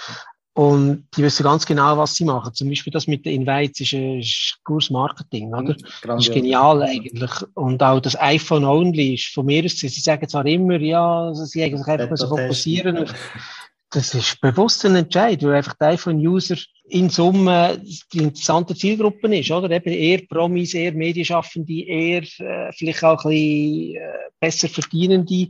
[0.59, 2.53] Und die wissen ganz genau, was sie machen.
[2.53, 4.23] Zum Beispiel das mit den Invites ist, ein
[4.65, 5.73] gutes Marketing, oder?
[6.03, 7.31] Das ist genial eigentlich.
[7.53, 11.63] Und auch das iPhone Only ist von mir aus, sie sagen zwar immer, ja, sie
[11.63, 13.07] eigentlich einfach so fokussieren
[13.91, 16.57] das ist bewusst ein Entscheid, weil einfach der iPhone-User
[16.89, 17.81] in Summe
[18.13, 19.71] die interessante Zielgruppe ist, oder?
[19.71, 25.47] Eben eher Promis, eher Medienschaffende, eher äh, vielleicht auch ein bisschen äh, besser Verdienende.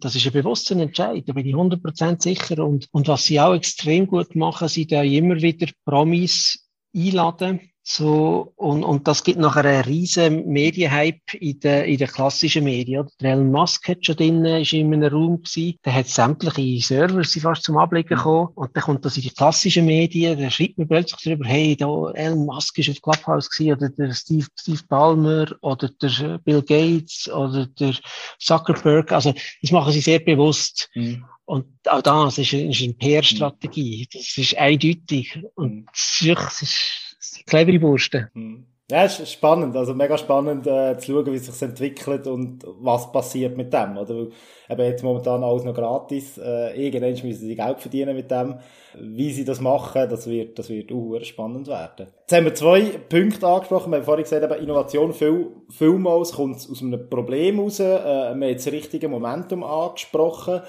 [0.00, 2.64] Das ist ein bewusster Entscheid, da bin ich 100% sicher.
[2.64, 8.52] Und, und was sie auch extrem gut machen, sie da immer wieder Promis einladen, So,
[8.56, 13.08] und, und das gibt nachher einen riesen Medienhype in den, in den klassischen Medien.
[13.18, 15.78] Der Elon Musk hat schon drin, ist in einem Raum gewesen.
[15.86, 18.18] Der hat sämtliche Server sind fast zum Ablicken mhm.
[18.18, 18.48] gekommen.
[18.56, 20.38] Und dann kommt das in die klassischen Medien.
[20.38, 24.12] Da schreibt man plötzlich darüber, hey, da Elon Musk ist auf Clubhouse gewesen, oder der
[24.12, 27.94] Steve, Steve Ballmer, oder der Bill Gates, oder der
[28.38, 29.12] Zuckerberg.
[29.12, 30.90] Also, das machen sie sehr bewusst.
[30.94, 31.24] Mhm.
[31.46, 34.06] Und auch das ist, ist eine PR-Strategie.
[34.12, 35.42] Das ist eindeutig.
[35.54, 35.86] Und mhm.
[35.86, 37.07] das ist, das ist
[37.46, 38.28] clevere Bursten.
[38.34, 38.66] Hm.
[38.90, 42.64] Ja, es ist spannend, also mega spannend äh, zu schauen, wie sich das entwickelt und
[42.80, 44.14] was passiert mit dem, oder?
[44.14, 44.30] Weil
[44.70, 48.54] eben jetzt momentan alles noch gratis, äh, irgendwann müssen sie Geld verdienen mit dem.
[48.98, 52.06] Wie sie das machen, das wird, das wird auch spannend werden.
[52.20, 53.92] Jetzt haben wir zwei Punkte angesprochen.
[53.92, 57.80] Wir haben vorhin gesagt, eben Innovation viel, vielmals kommt aus einem Problem raus.
[57.80, 60.62] Äh, wir haben jetzt das richtige Momentum angesprochen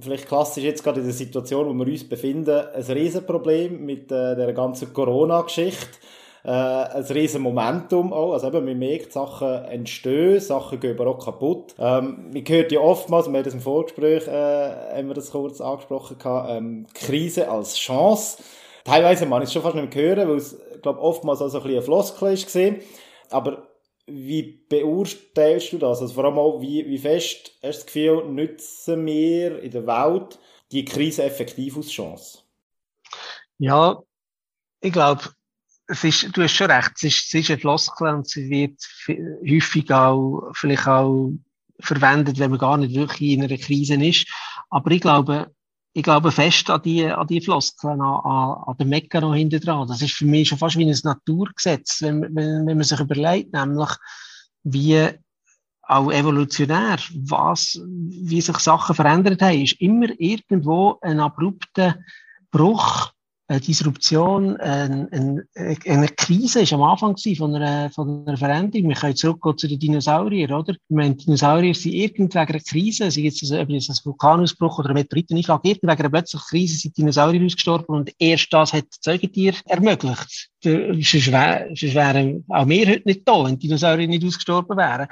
[0.00, 4.36] vielleicht klassisch jetzt gerade in der Situation, wo wir uns befinden, ein Riesenproblem mit äh,
[4.36, 5.98] der ganzen Corona-Geschichte.
[6.44, 8.32] Äh, ein riesen Momentum auch.
[8.32, 11.74] Also eben, man merkt, Sachen entstehen, Sachen gehen aber auch kaputt.
[11.78, 15.60] Ähm, man hört ja oftmals, wir haben das im Vorgespräch, äh, haben wir das kurz
[15.60, 18.38] angesprochen, gehabt, ähm, Krise als Chance.
[18.84, 21.64] Teilweise man es schon fast nicht mehr hören, weil es, glaube oftmals auch so ein
[21.64, 22.76] bisschen ein Floskel ist gesehen.
[23.30, 23.66] Aber
[24.06, 26.00] wie beurteilst du das?
[26.00, 29.86] Also vor allem auch, wie, wie fest hast du das Gefühl, nutzen wir in der
[29.86, 30.38] Welt
[30.72, 32.38] die Krise effektiv als Chance?
[33.58, 34.00] Ja,
[34.80, 35.22] ich glaube,
[35.88, 38.80] es ist, du hast schon recht, es ist, es ist eine Floskel und sie wird
[39.48, 41.32] häufig auch, vielleicht auch
[41.80, 44.26] verwendet, wenn man gar nicht wirklich in einer Krise ist.
[44.70, 45.54] Aber ich glaube,
[45.96, 49.88] ich glaube fest an die, an die Floskeln, an, an, an den Mechanismus hinten dran.
[49.88, 53.54] Das ist für mich schon fast wie ein Naturgesetz, wenn, wenn, wenn man sich überlegt,
[53.54, 53.88] nämlich,
[54.62, 55.08] wie
[55.84, 61.96] auch evolutionär, was, wie sich Sachen verändert haben, ist immer irgendwo ein abrupter
[62.50, 63.12] Bruch
[63.48, 68.88] eine Disruption, eine, eine, eine Krise ist am Anfang von einer, von einer Veränderung.
[68.88, 70.72] Wir können zurückgehen zu den Dinosauriern, oder?
[70.72, 74.94] Ich meine, Dinosaurier sind irgend wegen einer Krise, sei jetzt ein, ein Vulkanausbruch oder ein
[74.94, 80.50] Meteoriteneinschlag, irgend wegen einer plötzlichen Krise sind Dinosaurier ausgestorben und erst das hat Zeugetier ermöglicht.
[80.66, 85.08] Sonst wären auch wir heute nicht da, wenn Dinosaurier nicht ausgestorben wären.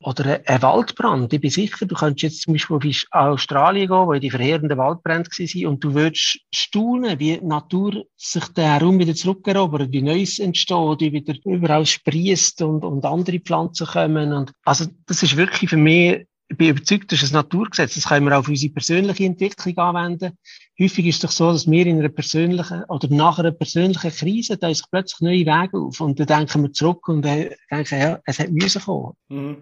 [0.00, 1.32] Oder ein Waldbrand.
[1.32, 5.30] Ich bin sicher, du könntest jetzt zum Beispiel auf Australien gehen, wo die verheerenden Waldbrände
[5.30, 10.38] waren, und du würdest staunen, wie die Natur sich den Raum wieder zurückerobert, wie Neues
[10.38, 14.32] entsteht, wie wieder überall sprießt und, und andere Pflanzen kommen.
[14.32, 17.94] Und, also, das ist wirklich für mich ich bin überzeugt, das ist ein Naturgesetz.
[17.94, 20.36] Das können wir auch auf unsere persönliche Entwicklung anwenden.
[20.80, 24.56] Häufig ist es doch so, dass wir in einer persönlichen oder nach einer persönlichen Krise,
[24.56, 26.00] da ist plötzlich neue Wege auf.
[26.00, 29.14] Und dann denken wir zurück und denken, ja, es hat müssen kommen.
[29.28, 29.56] Mhm.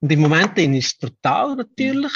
[0.00, 2.12] Und im Moment ist es total natürlich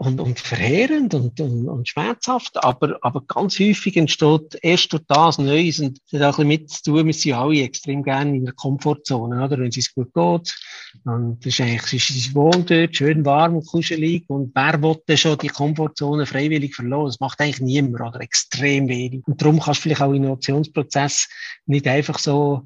[0.00, 5.36] und, und verheerend und, und, und schmerzhaft, aber, aber ganz häufig entsteht erst durch das
[5.36, 8.34] Neues und das hat auch ein bisschen mit zu tun, wir sind alle extrem gerne
[8.34, 9.58] in der Komfortzone, oder?
[9.58, 10.56] Wenn es gut geht,
[11.04, 15.36] dann ist eigentlich, ist es wohl dort, schön warm und kuschelig und wer will schon
[15.36, 17.08] die Komfortzone freiwillig verloren?
[17.08, 18.22] Das macht eigentlich niemand, oder?
[18.22, 19.20] Extrem wenig.
[19.26, 21.28] Und darum kannst du vielleicht auch Innovationsprozess
[21.66, 22.62] nicht einfach so,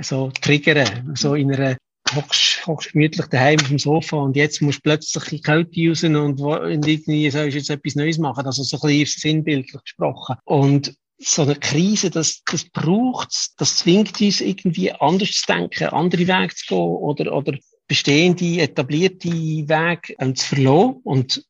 [0.00, 1.76] so triggern, so in einer
[2.14, 6.04] hockst, hockst gemütlich daheim auf dem Sofa und jetzt musst du plötzlich in Kälte raus
[6.04, 8.46] und, und irgendwie sollst du jetzt etwas Neues machen.
[8.46, 10.36] Also so ein bisschen sinnbildlich gesprochen.
[10.44, 16.26] Und so eine Krise, das, das braucht das zwingt uns irgendwie anders zu denken, andere
[16.26, 21.00] Wege zu gehen oder, oder bestehende, etablierte Wege ähm, zu verlassen.
[21.04, 21.44] Und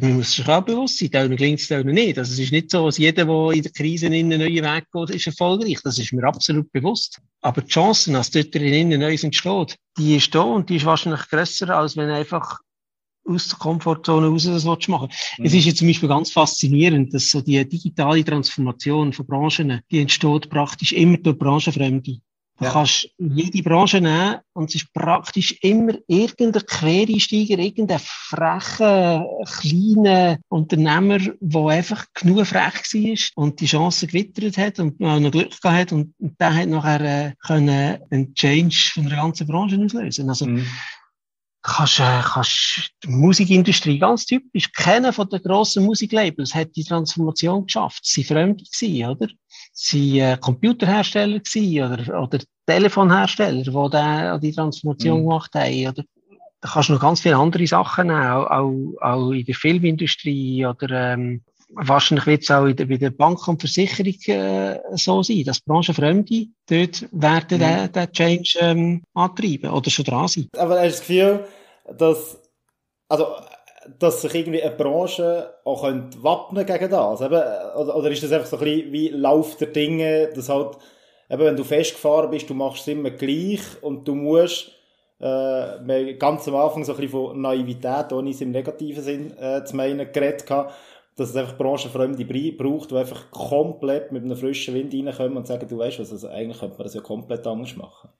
[0.00, 2.18] man muss sich auch bewusst sein, da gelingt es nicht.
[2.18, 4.84] Also es ist nicht so, dass jeder, der in der Krise in einen neuen Weg
[4.92, 5.78] geht, ist erfolgreich.
[5.82, 7.20] Das ist mir absolut bewusst.
[7.40, 11.28] Aber die Chancen, dass dort drinnen Neues entsteht, die ist da und die ist wahrscheinlich
[11.28, 12.60] grösser, als wenn einfach
[13.28, 15.44] aus der Komfortzone raus das machen mhm.
[15.44, 20.00] Es ist jetzt zum Beispiel ganz faszinierend, dass so die digitale Transformation von Branchen, die
[20.00, 22.18] entsteht praktisch immer durch Branchenfremde.
[22.58, 22.72] Du ja.
[22.72, 31.18] kannst jede Branche nehmen und es ist praktisch immer irgendein Quereinsteiger, irgendein frecher, kleiner Unternehmer,
[31.18, 35.92] der einfach genug frech war und die Chance gewittert hat und noch Glück gehabt hat
[35.92, 40.30] und, und der hat nachher äh, können einen Change von der ganzen Branche auslösen.
[40.30, 40.66] Also, mhm.
[41.60, 47.66] kannst, äh, kannst die Musikindustrie ganz typisch, keiner von den grossen Musiklabels hat die Transformation
[47.66, 48.06] geschafft.
[48.06, 49.28] Sie fremd gewesen, oder?
[49.76, 55.22] Sie äh, Computerhersteller gewesen oder, oder Telefonhersteller, die da die Transformation mhm.
[55.24, 55.88] gemacht haben.
[55.88, 56.04] Oder,
[56.60, 60.64] da kannst du noch ganz viele andere Sachen nehmen, auch, auch, auch in der Filmindustrie
[60.64, 65.22] oder ähm, wahrscheinlich wird es auch in der, bei der Bank und Versicherung äh, so
[65.22, 67.62] sein, dass Branchenfremde dort werden mhm.
[67.62, 70.48] den, den Change ähm, antreiben oder schon dran sein.
[70.56, 71.44] Aber hast du das Gefühl,
[71.98, 72.38] dass
[73.08, 73.26] also
[73.98, 77.20] dass sich irgendwie eine Branche auch könnte wappnen gegen das?
[77.20, 80.76] Eben, oder, oder ist das einfach so ein bisschen wie Lauf der Dinge, dass halt
[81.30, 84.72] eben, wenn du festgefahren bist, du machst es immer gleich und du musst
[85.18, 89.64] äh, ganz am Anfang so ein bisschen von Naivität, ohne es im negativen Sinn äh,
[89.64, 90.74] zu meinen, geredet gehabt,
[91.16, 95.66] dass es einfach Branchenfremde braucht, die einfach komplett mit einem frischen Wind reinkommen und sagen,
[95.66, 98.10] du weißt was, also eigentlich könnte man das ja komplett anders machen.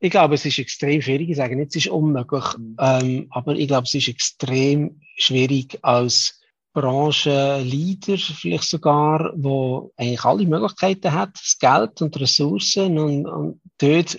[0.00, 1.30] Ich glaube, es ist extrem schwierig.
[1.30, 2.44] Ich sage nicht, es ist unmöglich.
[2.56, 2.76] Mhm.
[2.78, 6.40] Ähm, aber ich glaube, es ist extrem schwierig als
[6.72, 14.18] Branchenleader vielleicht sogar, wo eigentlich alle Möglichkeiten hat, das Geld und Ressourcen und, und dort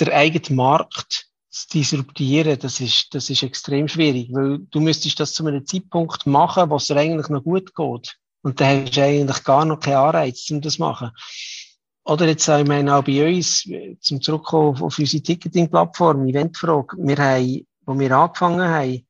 [0.00, 5.32] der eigene Markt zu disruptieren, das ist, das ist extrem schwierig, weil du müsstest das
[5.32, 8.16] zu einem Zeitpunkt machen, wo es dir eigentlich noch gut geht.
[8.42, 11.10] Und dann hast du eigentlich gar noch keinen Anreiz, um das zu machen.
[12.08, 13.68] Oder jetzt, ich meine, auch bei uns,
[14.00, 19.06] zum Zurückkommen auf unsere Ticketing-Plattform, Eventfrage, wir haben, wo wir angefangen haben,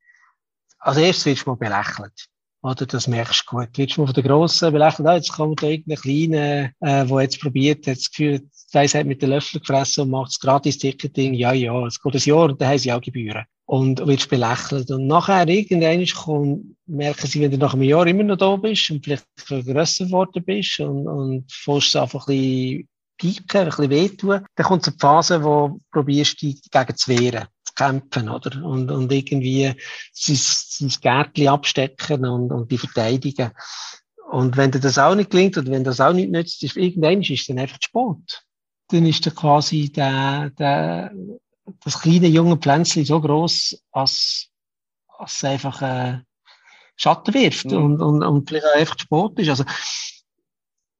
[0.80, 2.26] als erstes wirst du mal belächelt.
[2.60, 3.78] Oder das merkst du gut.
[3.78, 7.20] Wirst du mal von der Grossen belächelt, ah, jetzt kommt da irgendein Kleiner, äh, der
[7.20, 11.34] jetzt probiert, hat das Gefühl, der hat mit den Löffel gefressen und macht das Gratis-Ticketing.
[11.34, 13.44] Ja, ja, es geht ein Jahr und dann haben sie auch Gebühren.
[13.70, 14.90] Und wirst belächelt.
[14.90, 18.90] Und nachher, irgendwann kommt, merken sie, wenn du nach einem Jahr immer noch da bist
[18.90, 24.46] und vielleicht grösser geworden bist und, und fährst einfach ein bisschen pieken, ein bisschen wehtun,
[24.54, 27.46] dann kommt so eine Phase, wo du probierst, dich dagegen zu wehren
[27.78, 28.64] kämpfen, oder?
[28.64, 29.72] Und, und irgendwie
[30.12, 33.52] sein, sein Gärtchen abstecken und, und die verteidigen.
[34.30, 37.22] Und wenn dir das auch nicht gelingt oder wenn das auch nicht nützt, ist irgendwann
[37.22, 38.44] ist es dann einfach zu spät.
[38.88, 41.12] Dann ist dann quasi der, der,
[41.84, 44.48] das kleine junge Pflänzchen so groß, als,
[45.18, 46.18] als es einfach äh,
[46.96, 47.76] Schatten wirft mhm.
[47.76, 49.48] und, und, und vielleicht auch einfach spät ist.
[49.48, 49.64] Also,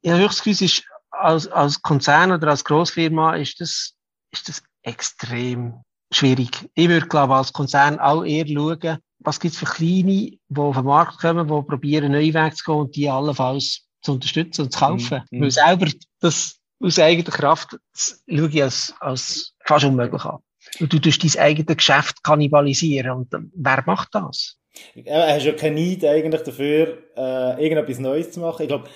[0.00, 3.94] ich habe das Gefühl, ist, als, als Konzern oder als Grossfirma ist das,
[4.30, 6.68] ist das extrem schwierig.
[6.74, 10.76] Ich würde, glaube als Konzern auch eher schauen, was gibt es für Kleine, die auf
[10.76, 14.72] den Markt kommen, die probieren, neue Wege zu gehen und die allenfalls zu unterstützen und
[14.72, 15.22] zu kaufen.
[15.30, 20.38] Mm, Weil selber das aus eigener Kraft das schaue ich als, als fast unmöglich an.
[20.80, 23.10] Und du tust dein eigenes Geschäft kannibalisieren.
[23.12, 24.56] Und wer macht das?
[25.04, 28.62] Er hast ja keinen Need eigentlich dafür, äh, irgendetwas Neues zu machen.
[28.62, 28.88] Ich glaube,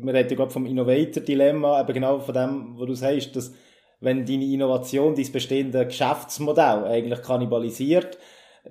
[0.00, 3.52] man redet ja gerade vom Innovator-Dilemma, eben genau von dem, wo du sagst, dass
[4.00, 8.18] wenn deine Innovation dein bestehende Geschäftsmodell eigentlich kannibalisiert,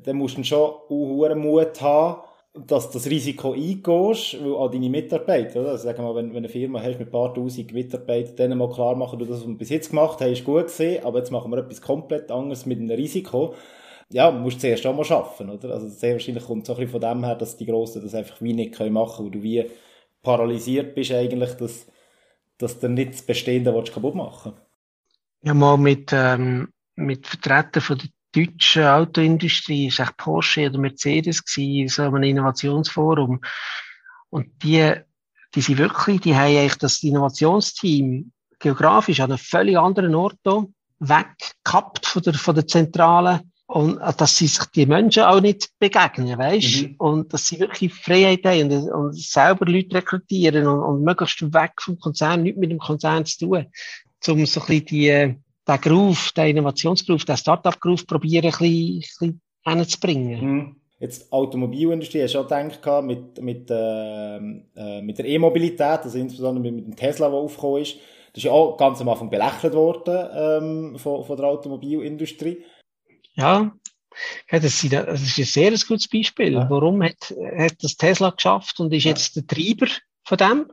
[0.04, 2.22] dann musst du schon hohen Mut haben,
[2.54, 5.72] dass das Risiko eingehst, weil auch deine Mitarbeiter, oder?
[5.72, 8.58] Also sagen wir mal, wenn, wenn eine Firma hast mit ein paar tausend Mitarbeitern, denen
[8.58, 11.20] mal klar machen, du das, was wir bis jetzt gemacht hast, ist gut gesehen, aber
[11.20, 13.56] jetzt machen wir etwas komplett anderes mit einem Risiko.
[14.10, 15.72] Ja, musst du zuerst mal schaffen, oder?
[15.72, 18.14] Also sehr wahrscheinlich kommt es auch ein bisschen von dem her, dass die Grossen das
[18.14, 19.66] einfach wie nicht können machen, weil du wie
[20.22, 21.88] paralysiert bist eigentlich, dass,
[22.58, 24.72] dass du nicht das Bestehende kaputt machen willst
[25.44, 31.44] ja mal mit, ähm, mit Vertretern von der deutschen Autoindustrie, ist echt Porsche oder Mercedes
[31.44, 33.42] gewesen, so einem Innovationsforum.
[34.30, 34.94] Und die,
[35.54, 40.64] die sind wirklich, die haben eigentlich das Innovationsteam geografisch an einem völlig anderen Ort da,
[41.00, 43.42] weggekappt von der, von der Zentrale.
[43.66, 46.82] Und äh, dass sie sich die Menschen auch nicht begegnen, weißt?
[46.82, 46.96] Mhm.
[46.98, 51.74] Und dass sie wirklich Freiheit haben und, und selber Leute rekrutieren und, und möglichst weg
[51.80, 53.66] vom Konzern, nichts mit dem Konzern zu tun
[54.28, 55.36] um so ein bisschen die,
[55.72, 60.46] den Groove, den Innovationsgroove, den Startup-Groove probieren, ein bisschen, ein bisschen hinzubringen.
[60.46, 60.76] Mhm.
[61.00, 66.72] Jetzt Automobilindustrie, hast du auch gedacht, mit, mit, äh, äh, mit der E-Mobilität, also insbesondere
[66.72, 67.96] mit dem Tesla, der aufgekommen ist,
[68.34, 70.30] das ist ja auch ganz am Anfang belächelt worden
[70.94, 72.64] ähm, von, von der Automobilindustrie.
[73.34, 73.72] Ja,
[74.52, 76.54] ja das, ist, das ist ein sehr gutes Beispiel.
[76.54, 76.70] Ja.
[76.70, 79.88] Warum hat, hat das Tesla geschafft und ist jetzt der Treiber
[80.24, 80.72] von dem?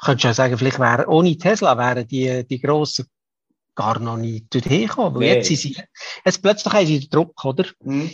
[0.00, 3.06] könntest ja sagen, vielleicht wären, ohne Tesla wären die, die grossen
[3.80, 5.14] gar noch nicht dorthin gekommen.
[5.14, 5.34] Weil nee.
[5.36, 5.76] jetzt, sind sie,
[6.24, 7.64] jetzt plötzlich haben sie den Druck, oder?
[7.82, 8.10] Mhm.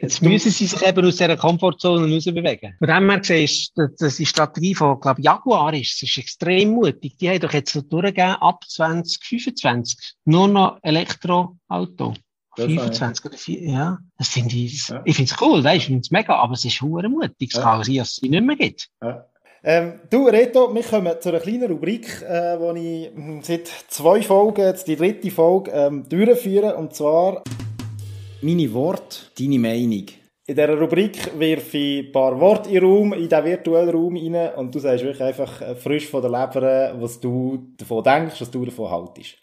[0.00, 2.74] Jetzt müssen sie sich eben aus dieser Komfortzone raus bewegen.
[2.78, 6.70] Von dem her gesehen ist, dass die Strategie von, glaube Jaguar ist, das ist extrem
[6.70, 7.16] mutig.
[7.18, 12.14] Die haben doch jetzt so durchgegeben, ab 2025 nur noch Elektroauto.
[12.56, 13.98] 25 oder 4, ja.
[14.16, 15.02] Das finde ich, ja.
[15.04, 17.50] ich finde es cool, weißt, ich finde es mega, aber es ist hure mutig.
[17.52, 17.62] Es ja.
[17.62, 18.88] kann sein, dass es sie nicht mehr gibt.
[19.00, 19.27] Ja.
[19.64, 24.22] Ähm, du, Reto, wir kommen zu einer kleinen Rubrik, äh, wo ich hm, seit zwei
[24.22, 26.76] Folgen, jetzt die dritte Folge, ähm, durchführe.
[26.76, 27.42] Und zwar
[28.40, 30.06] meine Worte, deine Meinung.
[30.46, 34.16] In dieser Rubrik wirf ich ein paar Worte in den Raum, in diesen virtuellen Raum
[34.16, 38.40] rein und du sagst wirklich einfach äh, frisch von der Leber, was du davon denkst,
[38.40, 39.36] was du davon haltest.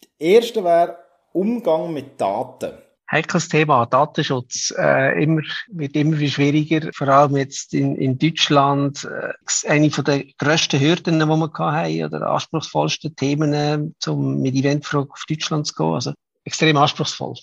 [0.00, 0.98] Das erste wäre
[1.32, 2.72] Umgang mit Daten
[3.10, 3.86] heikles Thema.
[3.86, 9.04] Datenschutz äh, immer, wird immer schwieriger, vor allem jetzt in, in Deutschland.
[9.04, 14.54] Äh, eine von der grössten Hürden, die wir haben, oder anspruchsvollsten Themen, äh, um mit
[14.54, 15.94] Eventfrage auf Deutschland zu gehen.
[15.94, 16.12] Also
[16.44, 17.34] extrem anspruchsvoll.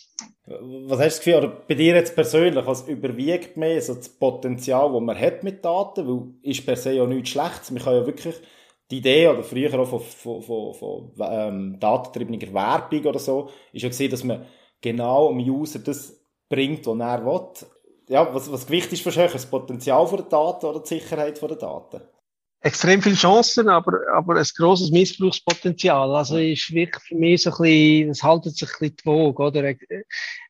[0.46, 4.08] Was hast du das Gefühl, oder bei dir jetzt persönlich, was überwiegt mehr so das
[4.08, 6.08] Potenzial, das man hat mit Daten?
[6.08, 7.72] Weil ist per se ja nichts Schlechtes.
[7.72, 8.36] Man kann ja wirklich
[8.90, 13.82] die Idee, oder früher auch von, von, von, von ähm, datentriebener Werbung oder so, ist
[13.82, 14.46] ja gesehen, dass man
[14.82, 16.20] genau am User das
[16.50, 17.68] bringt, was er will.
[18.10, 21.56] Ja, was, was wichtig ist für euch, das Potenzial der Daten oder die Sicherheit der
[21.56, 22.02] Daten?
[22.62, 26.16] extrem viele Chancen, aber, aber ein grosses Missbrauchspotenzial.
[26.16, 29.44] Also ist wirklich für mich so ein bisschen, das haltet sich ein bisschen die Waage,
[29.44, 29.74] oder?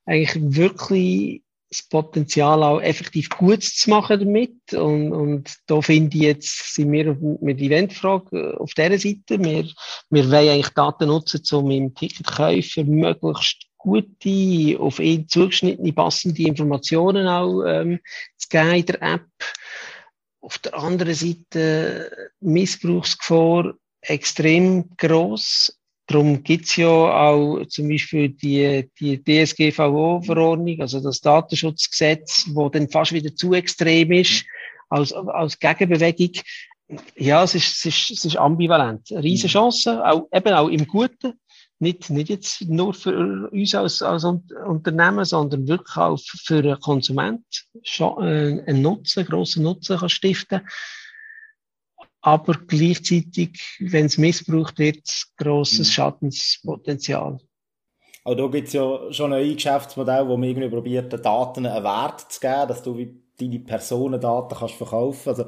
[0.06, 4.74] Eigentlich wirklich das Potenzial auch effektiv gut zu machen damit.
[4.74, 9.44] Und, und da finde ich jetzt, sind wir mit Eventfrage äh, auf dieser Seite.
[9.44, 9.70] Wir,
[10.10, 17.28] wir wollen eigentlich Daten nutzen, um im Ticketkäufer möglichst gute, auf ihn zugeschnittene, passende Informationen
[17.28, 18.00] auch ähm,
[18.38, 19.26] zu geben in der App
[20.48, 25.78] auf der anderen Seite Missbrauchsgefahr extrem groß.
[26.08, 33.12] Darum gibt's ja auch zum Beispiel die, die DSGVO-Verordnung, also das Datenschutzgesetz, wo dann fast
[33.12, 34.46] wieder zu extrem ist
[34.90, 36.32] als, als Gegenbewegung.
[37.18, 39.12] Ja, es ist, es ist, es ist ambivalent.
[39.12, 41.34] Eine riesige Chance, auch, eben auch im Guten
[41.80, 47.44] nicht, nicht jetzt nur für uns als, als Unternehmen, sondern wirklich auch für den Konsument
[47.84, 50.62] schon äh, einen Nutzen, grossen Nutzen kann stiften.
[52.22, 55.08] Aber gleichzeitig, wenn es missbraucht wird,
[55.38, 55.92] grosses mhm.
[55.92, 57.38] Schadenspotenzial.
[58.24, 61.84] Auch da gibt es ja schon ein Geschäftsmodell, wo man irgendwie probiert, den Daten einen
[61.84, 65.30] Wert zu geben, dass du wie deine Personendaten kannst verkaufen.
[65.30, 65.46] Also,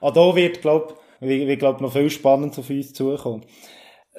[0.00, 3.46] auch da wird, glaube ich, glaub, noch viel Spannendes auf uns zukommen.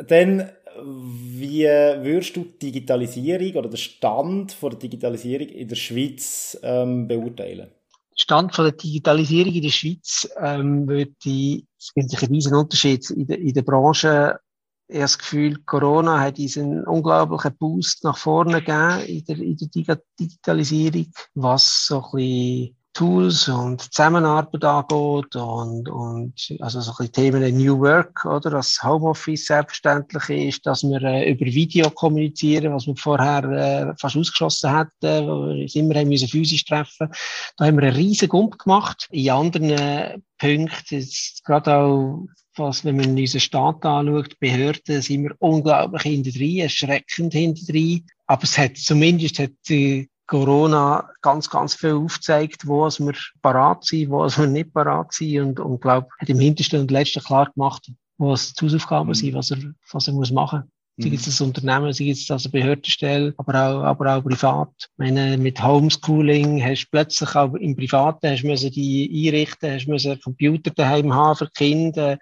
[0.08, 0.50] Dann
[0.84, 7.08] wie würdest du die Digitalisierung oder den Stand von der Digitalisierung in der Schweiz ähm,
[7.08, 7.70] beurteilen?
[8.16, 13.10] Stand von der Digitalisierung in der Schweiz ähm, würde ich, es gibt einen riesen Unterschied
[13.12, 14.40] in der, in der Branche.
[14.88, 20.02] Ich das Gefühl, Corona hat diesen unglaublichen Boost nach vorne gegeben in der, in der
[20.20, 27.58] Digitalisierung, was so ein bisschen Tools und Zusammenarbeit angeht und, und also so ein Themen
[27.58, 28.50] New Work, oder?
[28.50, 34.18] Dass Homeoffice selbstverständlich ist, dass wir äh, über Video kommunizieren, was wir vorher äh, fast
[34.18, 37.08] ausgeschlossen hätten, wo wir uns immer haben müssen physisch treffen.
[37.56, 39.08] Da haben wir einen riesen Gump gemacht.
[39.12, 42.26] In anderen äh, Punkten, jetzt gerade auch
[42.58, 48.04] was, wenn man unseren Staat anschaut, Behörden, sind wir unglaublich hinter erschreckend hinter.
[48.28, 53.84] Aber es hat zumindest hat die Corona ganz, ganz viel aufzeigt, wo es wir parat
[53.84, 57.24] sind, wo es wir nicht parat sind und, und glaube, hat im hintersten und letzten
[57.24, 59.14] klar gemacht, wo es die Hausaufgaben mhm.
[59.16, 59.58] sind, was er,
[59.92, 60.72] was er muss machen.
[60.98, 61.04] Mhm.
[61.04, 64.70] Sei es das Unternehmen, sei es also Behördenstelle, aber auch, aber auch privat.
[64.78, 69.88] Ich meine, mit Homeschooling hast du plötzlich auch im Privaten, hast du die einrichten, hast
[69.88, 72.20] du einen Computer daheim haben für Kinder,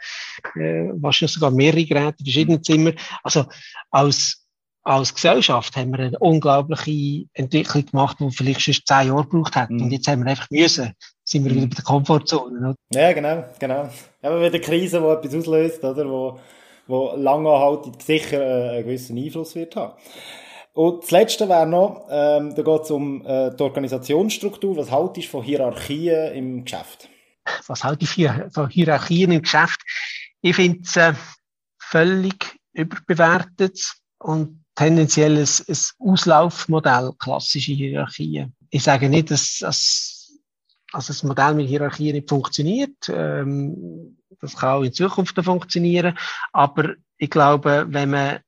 [0.56, 2.94] äh, wahrscheinlich sogar mehrere Geräte, verschiedene Zimmer.
[3.22, 3.44] Also,
[3.92, 4.47] als,
[4.88, 9.70] als Gesellschaft haben wir eine unglaubliche Entwicklung gemacht, die vielleicht schon zehn Jahre gebraucht hat.
[9.70, 9.84] Mhm.
[9.84, 10.94] Und jetzt haben wir einfach müssen,
[11.26, 11.56] sind wir mhm.
[11.58, 12.60] wieder bei der Komfortzone.
[12.60, 12.76] Oder?
[12.94, 13.90] Ja, genau, genau.
[14.22, 16.10] Aber wieder eine Krise, die etwas auslöst, oder?
[16.10, 16.40] Wo,
[16.88, 19.94] wo langanhaltend sicher äh, einen gewissen Einfluss wird haben.
[20.72, 24.78] Und das Letzte wäre noch, ähm, da geht es um äh, die Organisationsstruktur.
[24.78, 27.10] Was haltest du von Hierarchien im Geschäft?
[27.68, 29.82] Was halte ich von Hierarchien im Geschäft?
[30.42, 31.14] Ich finde es äh,
[31.78, 38.56] völlig überbewertet und tendenziell ein, ein Auslaufmodell, klassische Hierarchien.
[38.70, 40.40] Ich sage nicht, dass, dass
[40.94, 42.96] also das Modell mit Hierarchien nicht funktioniert.
[43.10, 46.18] Ähm, das kann auch in Zukunft funktionieren.
[46.54, 48.40] Aber ich glaube, wenn man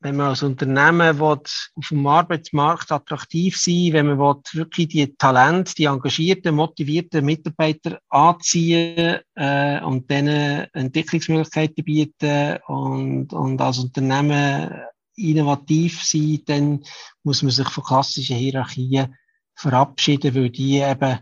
[0.00, 1.40] wenn man als Unternehmen will,
[1.74, 7.98] auf dem Arbeitsmarkt attraktiv sein wenn man will, wirklich die Talente, die engagierten, motivierten Mitarbeiter
[8.08, 14.70] anziehen äh, und denen Entwicklungsmöglichkeiten bieten und, und als Unternehmen
[15.18, 16.84] innovativ sein, dann
[17.22, 19.14] muss man sich von klassischen Hierarchien
[19.54, 21.18] verabschieden, weil die eben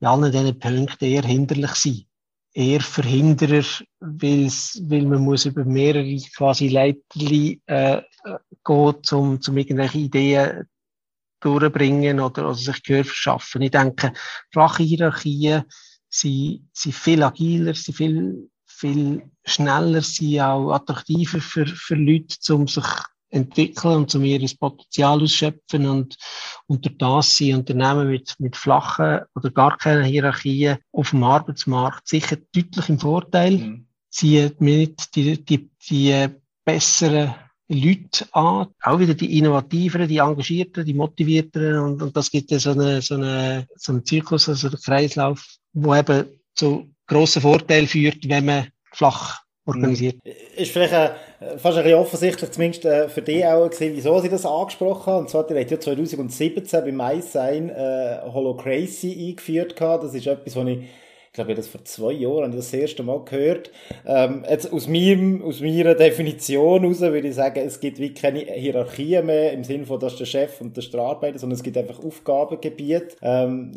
[0.00, 2.06] in allen diesen Punkten eher hinderlich sind.
[2.52, 3.64] Eher Verhinderer,
[4.00, 8.02] weil man muss über mehrere quasi Leiterli äh,
[8.64, 10.68] gehen, um, um irgendwelche Ideen
[11.40, 13.62] durchbringen oder, oder sich Gehör verschaffen.
[13.62, 14.12] Ich denke,
[14.52, 15.64] flache Hierarchien
[16.08, 22.66] sind, sind viel agiler, sind viel, viel schneller, sind auch attraktiver für, für Leute, um
[22.66, 22.86] sich
[23.36, 26.16] entwickeln und zum ihr Potenzial ausschöpfen und
[26.66, 32.36] unter das sie Unternehmen mit, mit flachen oder gar keinen Hierarchien auf dem Arbeitsmarkt sicher
[32.54, 33.58] deutlich im Vorteil.
[33.58, 33.86] Mhm.
[34.10, 36.28] Sie mit die, die, die
[36.64, 37.34] besseren
[37.68, 42.58] Leute an, auch wieder die innovativeren, die engagierten, die motivierteren und, und das gibt ja
[42.58, 47.86] so, eine, so, eine, so einen Zyklus, also der Kreislauf, wo eben zu grossen Vorteil
[47.86, 50.16] führt, wenn man flach organisiert.
[50.56, 51.10] Ist vielleicht äh,
[51.58, 55.20] fast ein bisschen offensichtlich, zumindest äh, für dich auch, gewesen, wieso sie das angesprochen haben.
[55.20, 60.04] Und zwar, die hat ja 2017 beim MySign äh, Holocracy eingeführt gehabt.
[60.04, 60.78] Das ist etwas, was ich
[61.36, 63.70] glaube, ich das vor zwei Jahren habe ich das, erste Mal gehört.
[64.04, 68.40] Ähm, jetzt aus, meinem, aus meiner Definition heraus würde ich sagen, es gibt wie keine
[68.40, 71.76] Hierarchie mehr im Sinne von, das ist der Chef und der Arbeiter, sondern es gibt
[71.76, 73.16] einfach Aufgabengebiete.
[73.22, 73.72] Ähm,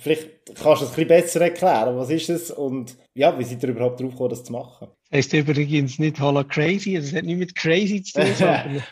[0.00, 1.96] vielleicht kannst du es ein bisschen besser erklären.
[1.96, 4.88] Was ist es und ja, wie seid ihr überhaupt drauf gekommen, das zu machen?
[5.12, 8.82] Heißt übrigens nicht Holo Crazy, also es hat nichts mit Crazy zu tun, sondern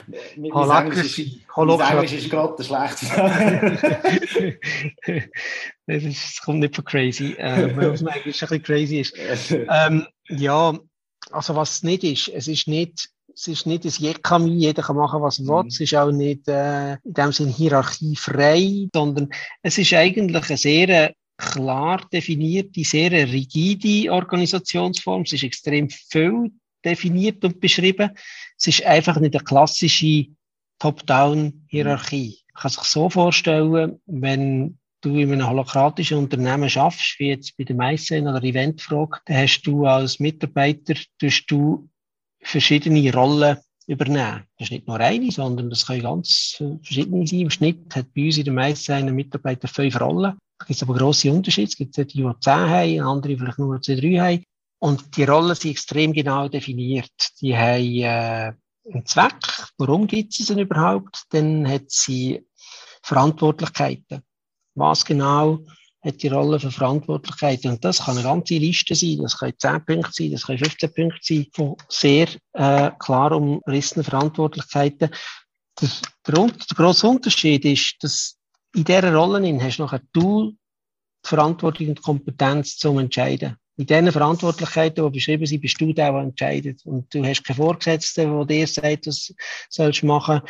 [0.52, 1.44] Holacracy.
[1.54, 3.02] Holacracy ist gerade schlecht.
[5.86, 9.14] das, ist, das kommt nicht von Crazy, äh, weil es eigentlich ein bisschen crazy ist.
[9.50, 10.76] Ähm, ja,
[11.30, 14.96] also was es nicht ist, es ist nicht es ist nicht ein Jekami, jeder kann
[14.96, 15.62] machen, was er will.
[15.62, 15.68] Mhm.
[15.68, 19.28] Es ist auch nicht äh, in dem Sinne hierarchiefrei, sondern
[19.62, 25.22] es ist eigentlich eine sehr klar definierte, sehr rigide Organisationsform.
[25.22, 26.50] Es ist extrem viel
[26.84, 28.10] definiert und beschrieben.
[28.58, 30.26] Es ist einfach nicht eine klassische
[30.78, 32.40] Top-Down-Hierarchie.
[32.54, 37.64] Man kann sich so vorstellen, wenn du in einem holokratischen Unternehmen schaffst, wie jetzt bei
[37.64, 40.94] der Meissen oder Eventfrage, dann hast du als Mitarbeiter,
[41.46, 41.88] du
[42.40, 44.44] verschiedene Rollen übernehmen.
[44.58, 47.40] Das ist nicht nur eine, sondern das können ganz verschiedene sein.
[47.40, 50.36] Im Schnitt hat bei uns in der Meissen ein Mitarbeiter fünf Rollen.
[50.66, 51.68] Gibt aber grosse Unterschiede.
[51.68, 54.44] Es gibt die, die zehn haben, andere vielleicht nur zwei, drei haben.
[54.80, 57.10] Und die Rollen sind extrem genau definiert.
[57.40, 58.52] Die haben äh,
[58.92, 59.34] einen Zweck.
[59.76, 61.24] Warum gibt es sie überhaupt?
[61.30, 62.46] Dann hat sie
[63.02, 64.22] Verantwortlichkeiten.
[64.74, 65.60] Was genau
[66.00, 67.72] hat die Rolle für Verantwortlichkeiten?
[67.72, 69.18] Und das kann eine ganze Liste sein.
[69.22, 74.04] Das können 10 Punkte sein, das können 15 Punkte sein, von sehr äh, klar umrissenen
[74.04, 75.10] Verantwortlichkeiten.
[75.80, 75.88] Der,
[76.26, 78.37] der, der grosse Unterschied ist, dass
[78.74, 80.52] in dieser Rolle hast du nachher du
[81.24, 83.56] die Verantwortung und die Kompetenz zum Entscheiden.
[83.76, 86.84] In diesen Verantwortlichkeiten, die beschrieben sind, bist du der, der entscheidet.
[86.84, 89.32] Und du hast keinen Vorgesetzten, der dir sagt, was
[89.68, 90.40] sollst du machen.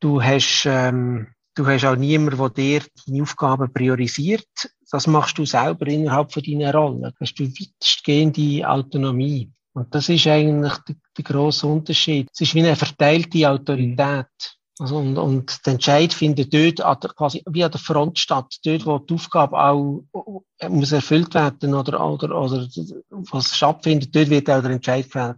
[0.00, 4.46] Du hast, ähm, du hast auch niemanden, der dir deine Aufgaben priorisiert.
[4.90, 7.00] Das machst du selber innerhalb von deiner Rolle.
[7.00, 9.50] Da hast du weitestgehende Autonomie.
[9.72, 12.28] Und das ist eigentlich der, der grosse Unterschied.
[12.32, 14.57] Es ist wie eine verteilte Autorität.
[14.80, 18.98] Also und, und der Entscheid findet dort quasi wie an der Front statt, dort, wo
[18.98, 20.04] die Aufgabe auch
[20.68, 22.68] muss erfüllt werden oder, oder, oder
[23.30, 25.36] was stattfindet, dort wird auch der Entscheid gefällt.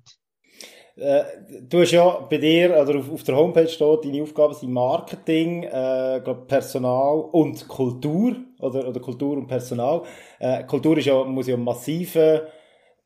[0.96, 1.24] Äh,
[1.62, 5.62] du hast ja bei dir, oder auf, auf der Homepage steht, deine Aufgaben sind Marketing,
[5.62, 10.02] äh, glaub Personal und Kultur, oder, oder Kultur und Personal.
[10.38, 12.42] Äh, Kultur ist ja, muss ja ein massiver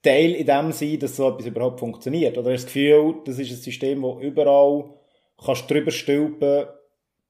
[0.03, 2.37] Teil in dem sein, dass so etwas überhaupt funktioniert.
[2.37, 4.85] Oder hast du das Gefühl, das ist ein System, das überall
[5.45, 6.67] kannst drüber stülpen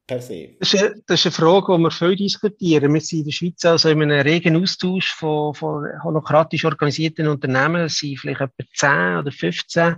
[0.07, 0.57] per se?
[0.61, 2.95] Das ist, das ist eine Frage, die wir viel diskutieren.
[2.95, 7.83] Wir sind in der Schweiz also in einem regen Austausch von, von holokratisch organisierten Unternehmen.
[7.83, 9.97] Es sind vielleicht etwa 10 oder 15.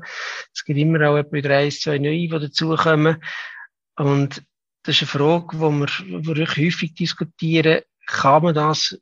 [0.55, 3.23] Es gibt immer auch etwa wieder ein, zwei neue, die dazukommen.
[3.97, 4.43] Und
[4.83, 7.83] das ist eine Frage, die wir, die häufig diskutieren.
[8.07, 8.97] Kann man das,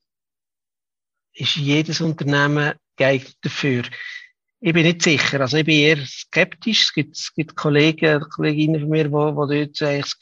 [1.35, 3.83] ist jedes Unternehmen geeignet dafür?
[4.67, 5.43] Ich bin nicht sicher.
[5.43, 6.85] Also ich bin eher skeptisch.
[6.85, 10.15] Es gibt, es gibt Kollegen, Kolleginnen von mir, die, die dort eigentlich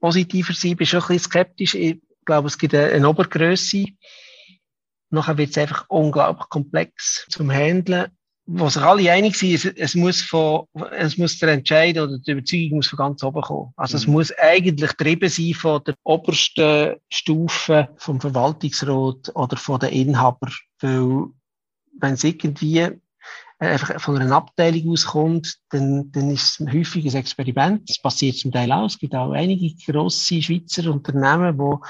[0.00, 0.70] positiver sind.
[0.70, 1.74] Ich bin schon ein bisschen skeptisch.
[1.74, 3.86] Ich glaube, es gibt eine, eine Obergröße.
[5.10, 8.12] Nachher wird es einfach unglaublich komplex zum Handeln.
[8.46, 12.30] Wo sich alle einig sind, es, es muss von, es muss der Entscheid oder die
[12.30, 13.72] Überzeugung muss von ganz oben kommen.
[13.76, 14.00] Also mhm.
[14.00, 20.48] es muss eigentlich getrieben sein von der obersten Stufe vom Verwaltungsrat oder von den Inhaber.
[20.78, 21.24] Weil,
[22.00, 23.00] wenn es irgendwie
[23.58, 27.88] einfach von einer Abteilung auskommt, dann, dann ist es ein Experiment.
[27.88, 28.86] Das passiert zum Teil auch.
[28.86, 31.80] Es gibt auch einige grosse Schweizer Unternehmen, wo,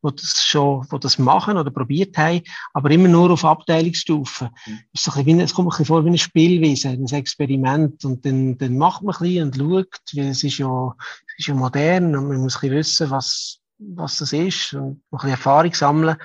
[0.00, 2.40] wo das schon, wo das machen oder probiert haben,
[2.72, 4.50] aber immer nur auf Abteilungsstufe.
[4.66, 4.80] Mhm.
[4.92, 8.04] Ist so ein bisschen, es kommt ein bisschen vor wie ein Spielwesen, ein Experiment.
[8.04, 10.94] Und dann, dann macht man ein bisschen und schaut, weil es ist ja,
[11.26, 14.92] es ist ja modern und man muss ein bisschen wissen, was, was das ist und
[14.92, 16.16] ein bisschen Erfahrung sammeln.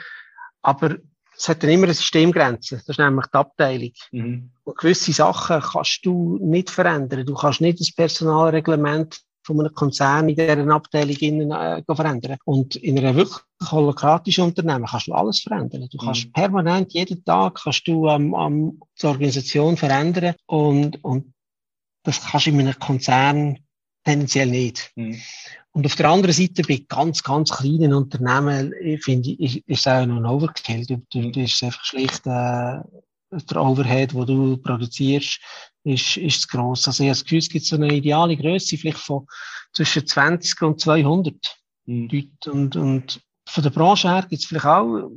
[0.62, 0.96] Aber
[1.38, 2.78] es hat dann immer eine Systemgrenze.
[2.78, 3.92] Das ist nämlich die Abteilung.
[4.12, 4.52] Mhm.
[4.64, 7.26] Und gewisse Sachen kannst du nicht verändern.
[7.26, 12.38] Du kannst nicht das Personalreglement von einem Konzern in dieser Abteilung innen, äh, verändern.
[12.46, 15.88] Und in einem wirklich holokratischen Unternehmen kannst du alles verändern.
[15.92, 16.32] Du kannst mhm.
[16.32, 21.34] permanent, jeden Tag kannst du ähm, ähm, die Organisation verändern und, und
[22.04, 23.60] das kannst du in einem Konzern
[24.04, 24.92] tendenziell nicht.
[24.96, 25.20] Mhm.
[25.72, 30.06] Und auf der anderen Seite bei ganz, ganz kleinen Unternehmen, finde ich, ist es auch
[30.06, 30.86] noch ein Overkill.
[30.86, 32.80] Du, du, du ist einfach schlicht, äh,
[33.32, 35.40] der Overhead, wo du produzierst,
[35.84, 36.88] ist, ist zu gross.
[36.88, 39.26] Also ich habe das Gefühl, es gibt so eine ideale Größe, vielleicht von
[39.74, 41.36] zwischen 20 und 200
[41.86, 42.10] mhm.
[42.12, 42.52] Leute.
[42.52, 45.10] Und, und von der Branche her gibt es vielleicht auch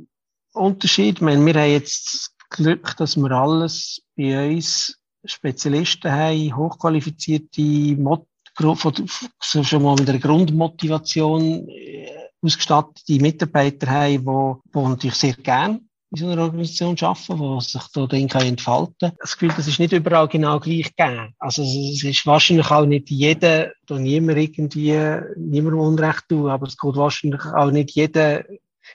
[0.53, 1.17] Unterschiede.
[1.17, 7.61] Ich meine, wir haben jetzt das Glück, dass wir alles bei uns Spezialisten haben, hochqualifizierte
[7.61, 8.25] Mod
[8.57, 8.93] von,
[9.39, 12.07] schon mal mit einer Grundmotivation äh,
[12.41, 15.81] ausgestattete Mitarbeiter haben, die, die natürlich sehr gern
[16.11, 19.11] in so einer Organisation arbeiten, wo sich da dann kann entfalten kann.
[19.19, 21.33] Das Gefühl, das ist nicht überall genau gleich gegeben.
[21.37, 24.93] Also es ist wahrscheinlich auch nicht jeder, da niemand irgendwie,
[25.35, 28.43] niemandem Unrecht tun, aber es geht wahrscheinlich auch nicht jeder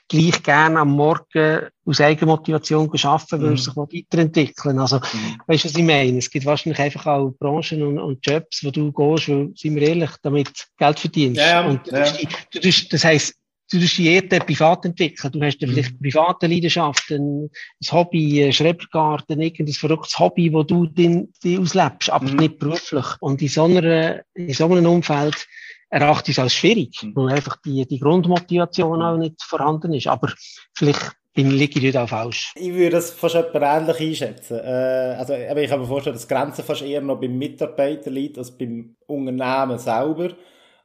[0.09, 3.57] gleich gerne am Morgen aus Eigenmotivation arbeiten, weil mhm.
[3.57, 5.41] sich weiterentwickeln Also, mhm.
[5.47, 6.17] weißt du, was ich meine?
[6.17, 9.81] Es gibt wahrscheinlich einfach auch Branchen und, und Jobs, wo du gehst, weil, sind wir
[9.83, 11.41] ehrlich, damit Geld verdienst.
[11.41, 12.05] Ja, und ja.
[12.51, 13.35] Du, du, das heisst,
[13.71, 15.31] du tust dich eher privat entwickeln.
[15.31, 15.99] Du hast vielleicht mhm.
[15.99, 22.37] private Leidenschaften, ein Hobby, ein Schrebergarten, irgendein verrücktes Hobby, wo du den auslebst, aber mhm.
[22.37, 23.05] nicht beruflich.
[23.19, 25.47] Und in so, einer, in so einem Umfeld
[25.93, 27.15] erachte ich es als schwierig, mhm.
[27.15, 30.07] weil einfach die, die Grundmotivation auch nicht vorhanden ist.
[30.07, 30.31] Aber
[30.73, 32.53] vielleicht bin, liege ich dort auch falsch.
[32.55, 34.59] Ich würde das fast etwas ähnlich einschätzen.
[34.59, 38.37] Äh, also, ich kann mir vorstellen, dass die Grenze fast eher noch beim Mitarbeiter liegt
[38.37, 40.29] als beim Unternehmen selber.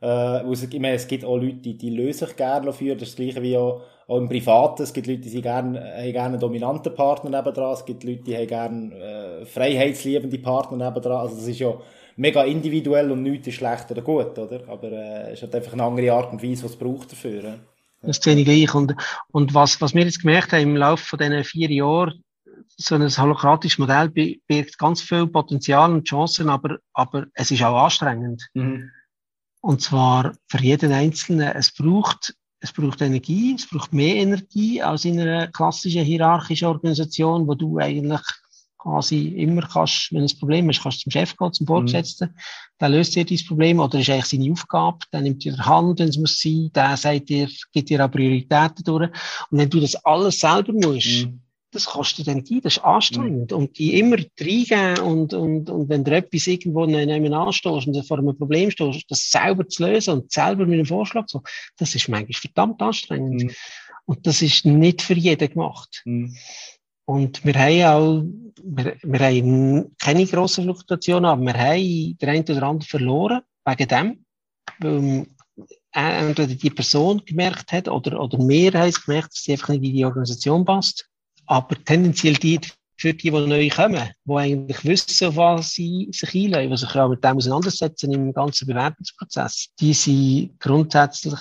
[0.01, 2.95] Äh, es, ich meine, es gibt auch Leute, die, die lösen sich gerne dafür.
[2.95, 4.83] Das ist das Gleiche wie auch, auch im Privaten.
[4.83, 7.73] Es gibt Leute, die gerne, haben gerne einen dominanten Partner nebendran.
[7.73, 11.21] Es gibt Leute, die haben gerne äh, freiheitsliebende Partner nebendran.
[11.21, 11.75] Also das ist ja
[12.19, 14.61] mega individuell und nichts ist schlecht oder gut, oder?
[14.69, 17.43] Aber äh, es hat einfach eine andere Art und Weise, was es braucht dafür.
[17.43, 17.55] Ja?
[18.03, 18.75] Das sehe ich gleich.
[18.75, 18.95] Und,
[19.31, 22.23] und was, was wir jetzt gemerkt haben im Laufe von diesen vier Jahren,
[22.77, 27.85] so ein holokratisches Modell birgt ganz viel Potenzial und Chancen, aber, aber es ist auch
[27.85, 28.49] anstrengend.
[28.55, 28.91] Mhm.
[29.61, 31.53] Und zwar für jeden Einzelnen.
[31.55, 37.47] Es braucht, es braucht Energie, es braucht mehr Energie als in einer klassischen hierarchischen Organisation,
[37.49, 38.23] wo du eigentlich
[38.79, 42.35] quasi immer kannst, wenn ein Problem hast, kannst du zum Chef gehen, zum Vorgesetzten, mhm.
[42.81, 46.09] der löst dir dieses Problem oder ist eigentlich seine Aufgabe, der nimmt dir Hand, wenn
[46.09, 49.11] es muss sein, der sagt dir, gibt dir auch Prioritäten durch.
[49.51, 53.51] Und wenn du das alles selber musst, mhm das kostet Energie, das ist anstrengend.
[53.51, 53.57] Mhm.
[53.57, 58.19] Und die immer reingeben und, und, und wenn du etwas irgendwo nehmen anstoßt und vor
[58.19, 61.43] einem Problem stehst, das selber zu lösen und selber mit einem Vorschlag so,
[61.77, 63.45] das ist manchmal verdammt anstrengend.
[63.45, 63.51] Mhm.
[64.07, 66.03] Und das ist nicht für jeden gemacht.
[67.09, 68.23] Und wir haben auch,
[68.63, 73.89] wir, wir haben keine grossen Fluktuationen, aber wir haben den einen oder anderen verloren, wegen
[73.89, 74.25] dem.
[74.81, 75.27] Weil
[75.93, 79.95] entweder die Person gemerkt hat oder, oder mehr haben gemerkt, dass sie einfach nicht in
[79.95, 81.09] die Organisation passt.
[81.47, 82.61] Aber tendenziell die,
[82.99, 87.09] für die, die neu kommen, die eigentlich wissen, was sie sich einlegen, die sich auch
[87.09, 91.41] mit dem auseinandersetzen im ganzen Bewerbungsprozess, die sind grundsätzlich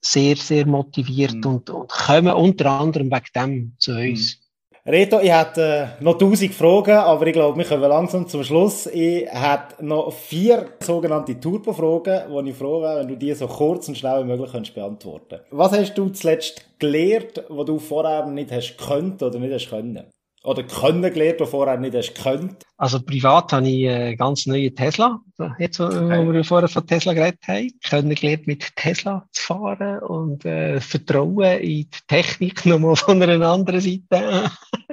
[0.00, 1.46] sehr, sehr motiviert mhm.
[1.46, 4.36] und, und kommen unter anderem wegen dem zu uns.
[4.36, 4.45] Mhm.
[4.88, 8.86] Reto, ich hätte äh, noch tausend Fragen, aber ich glaube, wir kommen langsam zum Schluss.
[8.86, 13.88] Ich hätte noch vier sogenannte Turbo-Fragen, wo ich froh wäre, wenn du die so kurz
[13.88, 18.52] und schnell wie möglich könntest beantworten Was hast du zuletzt gelernt, was du vorher nicht
[18.52, 20.04] hast könnt oder nicht hast können?
[20.46, 22.62] Oder können gelernt, was vorher nicht hast könnt?
[22.76, 25.20] Also privat habe ich einen ganz neuen Tesla.
[25.58, 26.24] Jetzt, okay.
[26.24, 27.72] wo wir vorher von Tesla geredet haben.
[27.82, 33.44] Können gelernt, mit Tesla zu fahren und äh, Vertrauen in die Technik nochmal von einer
[33.44, 34.52] anderen Seite.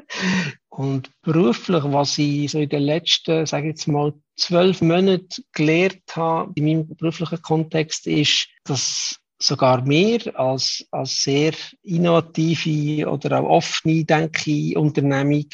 [0.69, 6.15] und beruflich, was ich so in den letzten, sage ich jetzt mal, zwölf Monaten gelernt
[6.15, 13.49] habe, in meinem beruflichen Kontext, ist, dass sogar mehr als, als sehr innovative oder auch
[13.49, 15.47] offene, denke ich, Unternehmung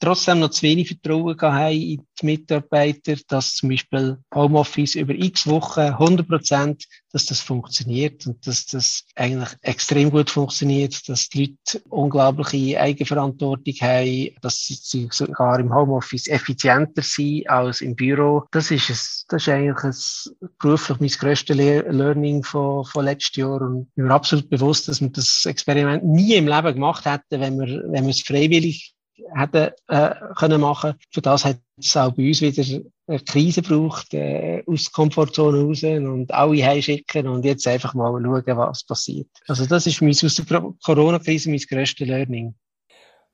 [0.00, 5.46] trotzdem noch zu wenig Vertrauen haben in die Mitarbeiter, dass zum Beispiel Homeoffice über x
[5.46, 11.56] Wochen 100 Prozent, dass das funktioniert und dass das eigentlich extrem gut funktioniert, dass die
[11.64, 18.44] Leute unglaubliche Eigenverantwortung haben, dass sie sogar im Homeoffice effizienter sind als im Büro.
[18.50, 23.60] Das ist es, das ist eigentlich ein, beruflich mein grösstes Learning von, von letztem Jahr
[23.60, 27.40] und ich bin mir absolut bewusst, dass wir das Experiment nie im Leben gemacht hätten,
[27.40, 28.94] wenn wir, wenn wir es freiwillig
[29.34, 30.94] hätten äh, können machen.
[31.10, 32.62] Für das hat es auch bei uns wieder
[33.06, 38.12] eine Krise gebraucht, äh, aus der Komfortzone raus und alle heimschicken und jetzt einfach mal
[38.12, 39.28] schauen, was passiert.
[39.48, 42.54] Also das ist mein, aus der Corona-Krise mein grösstes Learning.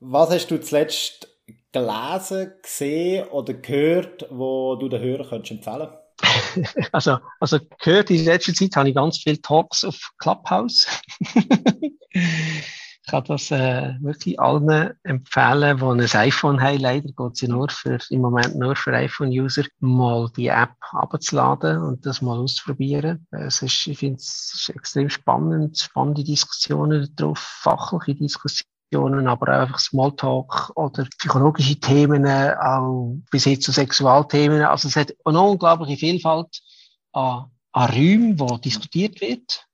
[0.00, 1.28] Was hast du zuletzt
[1.72, 5.88] gelesen, gesehen oder gehört, wo du den Hörern könntest empfehlen
[6.92, 10.86] also, also gehört in letzter Zeit habe ich ganz viele Talks auf Clubhouse.
[13.06, 16.80] Ich kann das äh, wirklich allen empfehlen, die ein iPhone haben.
[16.80, 22.04] Leider geht ja nur für, im Moment nur für iPhone-User, mal die App abzuladen und
[22.04, 23.24] das mal auszuprobieren.
[23.30, 29.78] Es ist, ich finde es extrem spannend, spannende Diskussionen darauf, fachliche Diskussionen aber auch einfach
[29.78, 34.62] Smalltalk oder psychologische Themen, auch bis hin zu Sexualthemen.
[34.62, 36.60] Also es hat eine unglaubliche Vielfalt
[37.12, 39.65] an, an Räumen, wo diskutiert wird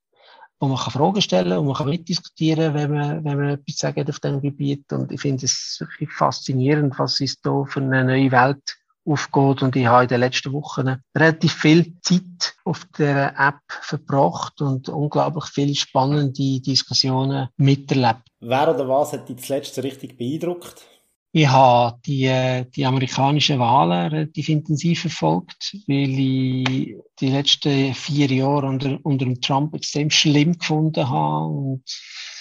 [0.63, 4.09] wo man kann Fragen stellen und man kann mitdiskutieren, wenn man, wenn man etwas sagt
[4.09, 4.93] auf diesem Gebiet.
[4.93, 9.61] Und ich finde es wirklich faszinierend, was es da für eine neue Welt aufgeht.
[9.61, 14.87] Und ich habe in den letzten Wochen relativ viel Zeit auf der App verbracht und
[14.87, 18.21] unglaublich viele spannende Diskussionen miterlebt.
[18.39, 20.92] Wer oder was hat dich zuletzt richtig beeindruckt?
[21.35, 28.67] Ich habe die, die amerikanischen Wahlen relativ intensiv verfolgt, weil ich die letzten vier Jahre
[28.67, 31.83] unter, unter dem Trump extrem schlimm gefunden habe und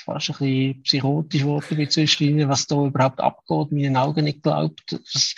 [0.04, 4.84] fast ein bisschen psychotisch geworden bin zwischen was da überhaupt abgeht, meinen Augen nicht glaubt,
[4.92, 5.34] was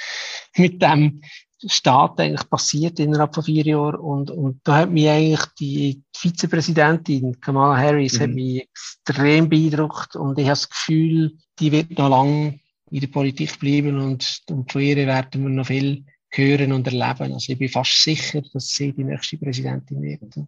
[0.56, 1.22] mit dem
[1.64, 7.40] Staat eigentlich passiert innerhalb von vier Jahren und, und da hat mich eigentlich die Vizepräsidentin
[7.40, 8.22] Kamala Harris mhm.
[8.22, 12.58] hat mich extrem beeindruckt und ich habe das Gefühl, die wird noch lange
[12.94, 17.32] in der Politik bleiben und, und von ihr werden wir noch viel hören und erleben.
[17.32, 20.46] Also ich bin fast sicher, dass sie die nächste Präsidentin wird.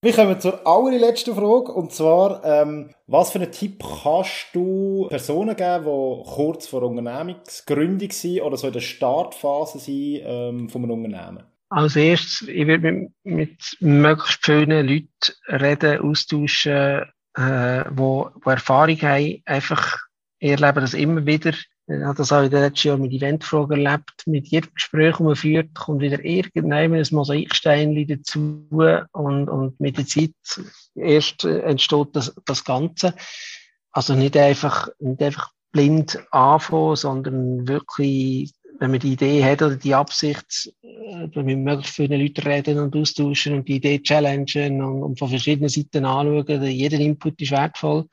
[0.00, 5.54] Wir kommen zur allerletzten Frage und zwar, ähm, was für einen Tipp kannst du Personen
[5.54, 11.04] geben, die kurz vor Unternehmensgründung sind oder so in der Startphase sind ähm, von einem
[11.04, 11.44] Unternehmen?
[11.68, 15.08] Als erstes, ich würde mit, mit möglichst vielen Leuten
[15.46, 17.02] reden, austauschen,
[17.36, 19.98] äh, wo, wo Erfahrung haben, einfach
[20.40, 21.52] erleben das immer wieder
[21.88, 24.22] ich habe das auch in den letzten Jahren mit Eventfragen erlebt.
[24.26, 28.66] Mit jedem Gespräch, das man führt, kommt wieder irgendwann ein Mosaikstein dazu
[29.12, 30.32] und, und mit der Zeit
[30.94, 33.14] erst entsteht das, das Ganze.
[33.90, 39.76] Also nicht einfach, nicht einfach blind anfangen, sondern wirklich, wenn man die Idee hat oder
[39.76, 45.02] die Absicht, äh, mit möglichst vielen Leuten reden und austauschen und die Idee challengen und,
[45.02, 46.62] und von verschiedenen Seiten anschauen.
[46.62, 48.06] Jeder Input ist wertvoll.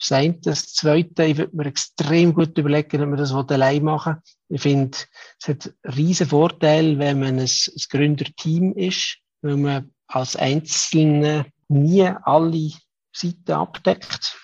[0.00, 0.38] Das eine.
[0.40, 4.16] Das zweite, ich würde mir extrem gut überlegen, ob man das allein machen
[4.48, 4.96] Ich finde,
[5.38, 12.02] es hat riesen Vorteil, wenn man ein, ein Gründerteam ist, weil man als Einzelne nie
[12.02, 12.72] alle
[13.12, 14.36] Seiten abdeckt.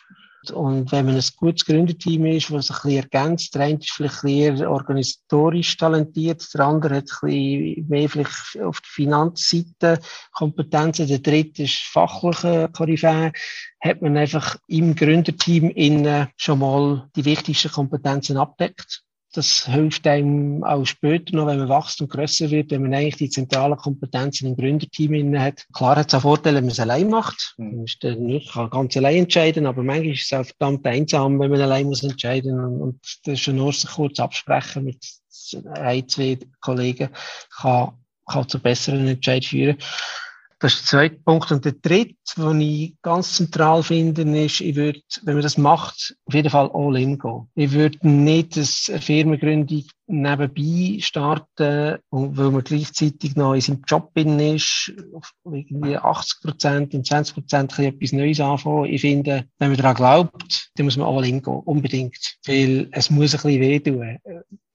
[0.50, 3.90] Und wenn man ein gutes Gründerteam ist, das sich ein bisschen ergänzt, der eine ist
[3.90, 10.00] vielleicht eher organisatorisch talentiert, der andere hat ein bisschen mehr vielleicht auf der Finanzseite
[10.32, 13.32] Kompetenzen, der dritte ist fachliche Koryphäe,
[13.80, 19.05] hat man einfach im Gründerteam innen schon mal die wichtigsten Kompetenzen abdeckt.
[19.36, 23.16] Das hilft einem auch später noch, wenn man wächst und grösser wird, wenn man eigentlich
[23.16, 25.66] die zentralen Kompetenzen im Gründerteam inne hat.
[25.74, 27.54] Klar hat es auch Vorteile, wenn man es allein macht.
[27.58, 27.76] Mhm.
[27.76, 31.38] Man ist dann nicht, kann ganz allein entscheiden, aber manchmal ist es auch verdammt einsam,
[31.38, 35.04] wenn man allein muss entscheiden und, und das ist schon nur sich kurz absprechen mit
[35.74, 37.10] ein, zwei Kollegen
[37.60, 37.92] kann,
[38.26, 39.78] kann zu besseren Entscheidungen führen.
[40.58, 41.52] Das ist der zweite Punkt.
[41.52, 46.16] Und der dritte, den ich ganz zentral finde, ist, ich würde, wenn man das macht,
[46.24, 47.48] auf jeden Fall all in gehen.
[47.54, 54.38] Ich würde nicht eine Firmengründung nebenbei starten, weil man gleichzeitig noch in seinem Job bin
[54.38, 54.92] ist,
[55.44, 58.86] irgendwie 80 Prozent und 20 Prozent etwas Neues anfangen.
[58.86, 61.60] Ich finde, wenn man daran glaubt, dann muss man all in gehen.
[61.64, 62.38] Unbedingt.
[62.46, 64.18] Weil es muss ein bisschen wehtun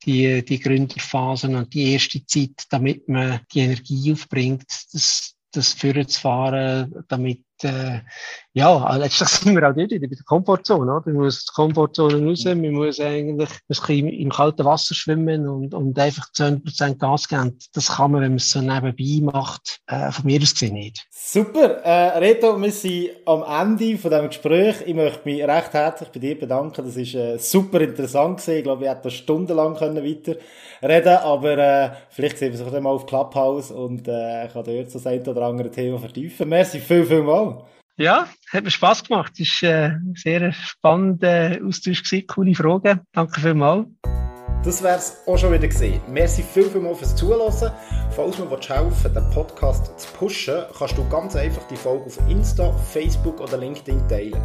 [0.05, 6.08] die, die Gründerphasen und die erste Zeit, damit man die Energie aufbringt, das, das Führen
[6.08, 8.01] zu fahren, damit äh,
[8.53, 11.03] ja, letztlich sind wir auch dort wieder bei der Komfortzone, oder?
[11.05, 13.49] Man muss die Komfortzone raus, man muss eigentlich
[13.88, 17.57] ein im kalten Wasser schwimmen und, und einfach 10% Gas geben.
[17.74, 21.05] Das kann man, wenn man es so nebenbei macht, äh, von mir aus gesehen nicht.
[21.12, 24.76] Super, äh, Reto, wir sind am Ende von diesem Gespräch.
[24.86, 26.86] Ich möchte mich recht herzlich bei dir bedanken.
[26.86, 28.57] Das ist äh, super interessant gewesen.
[28.57, 30.36] Ich glaube, wir hätten stundenlang können weiter
[30.84, 34.91] reden, aber äh, vielleicht sehen wir uns auch mal auf Clubhouse und äh, kann dort
[34.91, 36.49] so das ein oder andere Thema vertiefen.
[36.49, 37.51] Merci viel, viel mal.
[37.97, 39.34] Ja, hat mir Spass gemacht.
[39.39, 42.28] Es war ein sehr spannender Austausch, gewesen.
[42.28, 43.02] coole Fragen.
[43.12, 43.88] Danke vielmals.
[44.64, 45.99] Das wäre es auch schon wieder gesehen.
[46.08, 47.72] Merci viel, viel mal fürs Zuhören.
[48.12, 52.20] Falls du mir helfen den Podcast zu pushen, kannst du ganz einfach die Folge auf
[52.30, 54.41] Insta, Facebook oder LinkedIn teilen.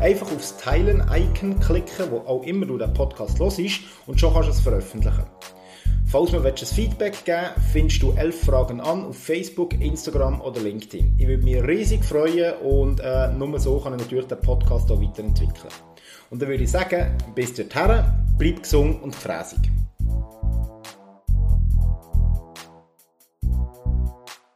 [0.00, 3.60] Einfach aufs Teilen-Icon klicken, wo auch immer du den Podcast hörst,
[4.06, 5.24] und schon kannst du es veröffentlichen.
[6.10, 11.14] Falls mir ein Feedback geben findest du elf Fragen an auf Facebook, Instagram oder LinkedIn.
[11.16, 15.00] Ich würde mich riesig freuen und äh, nur so kann ich natürlich den Podcast auch
[15.00, 15.72] weiterentwickeln.
[16.30, 18.02] Und dann würde ich sagen, bis dorthin,
[18.36, 19.60] bleib gesund und fräsig.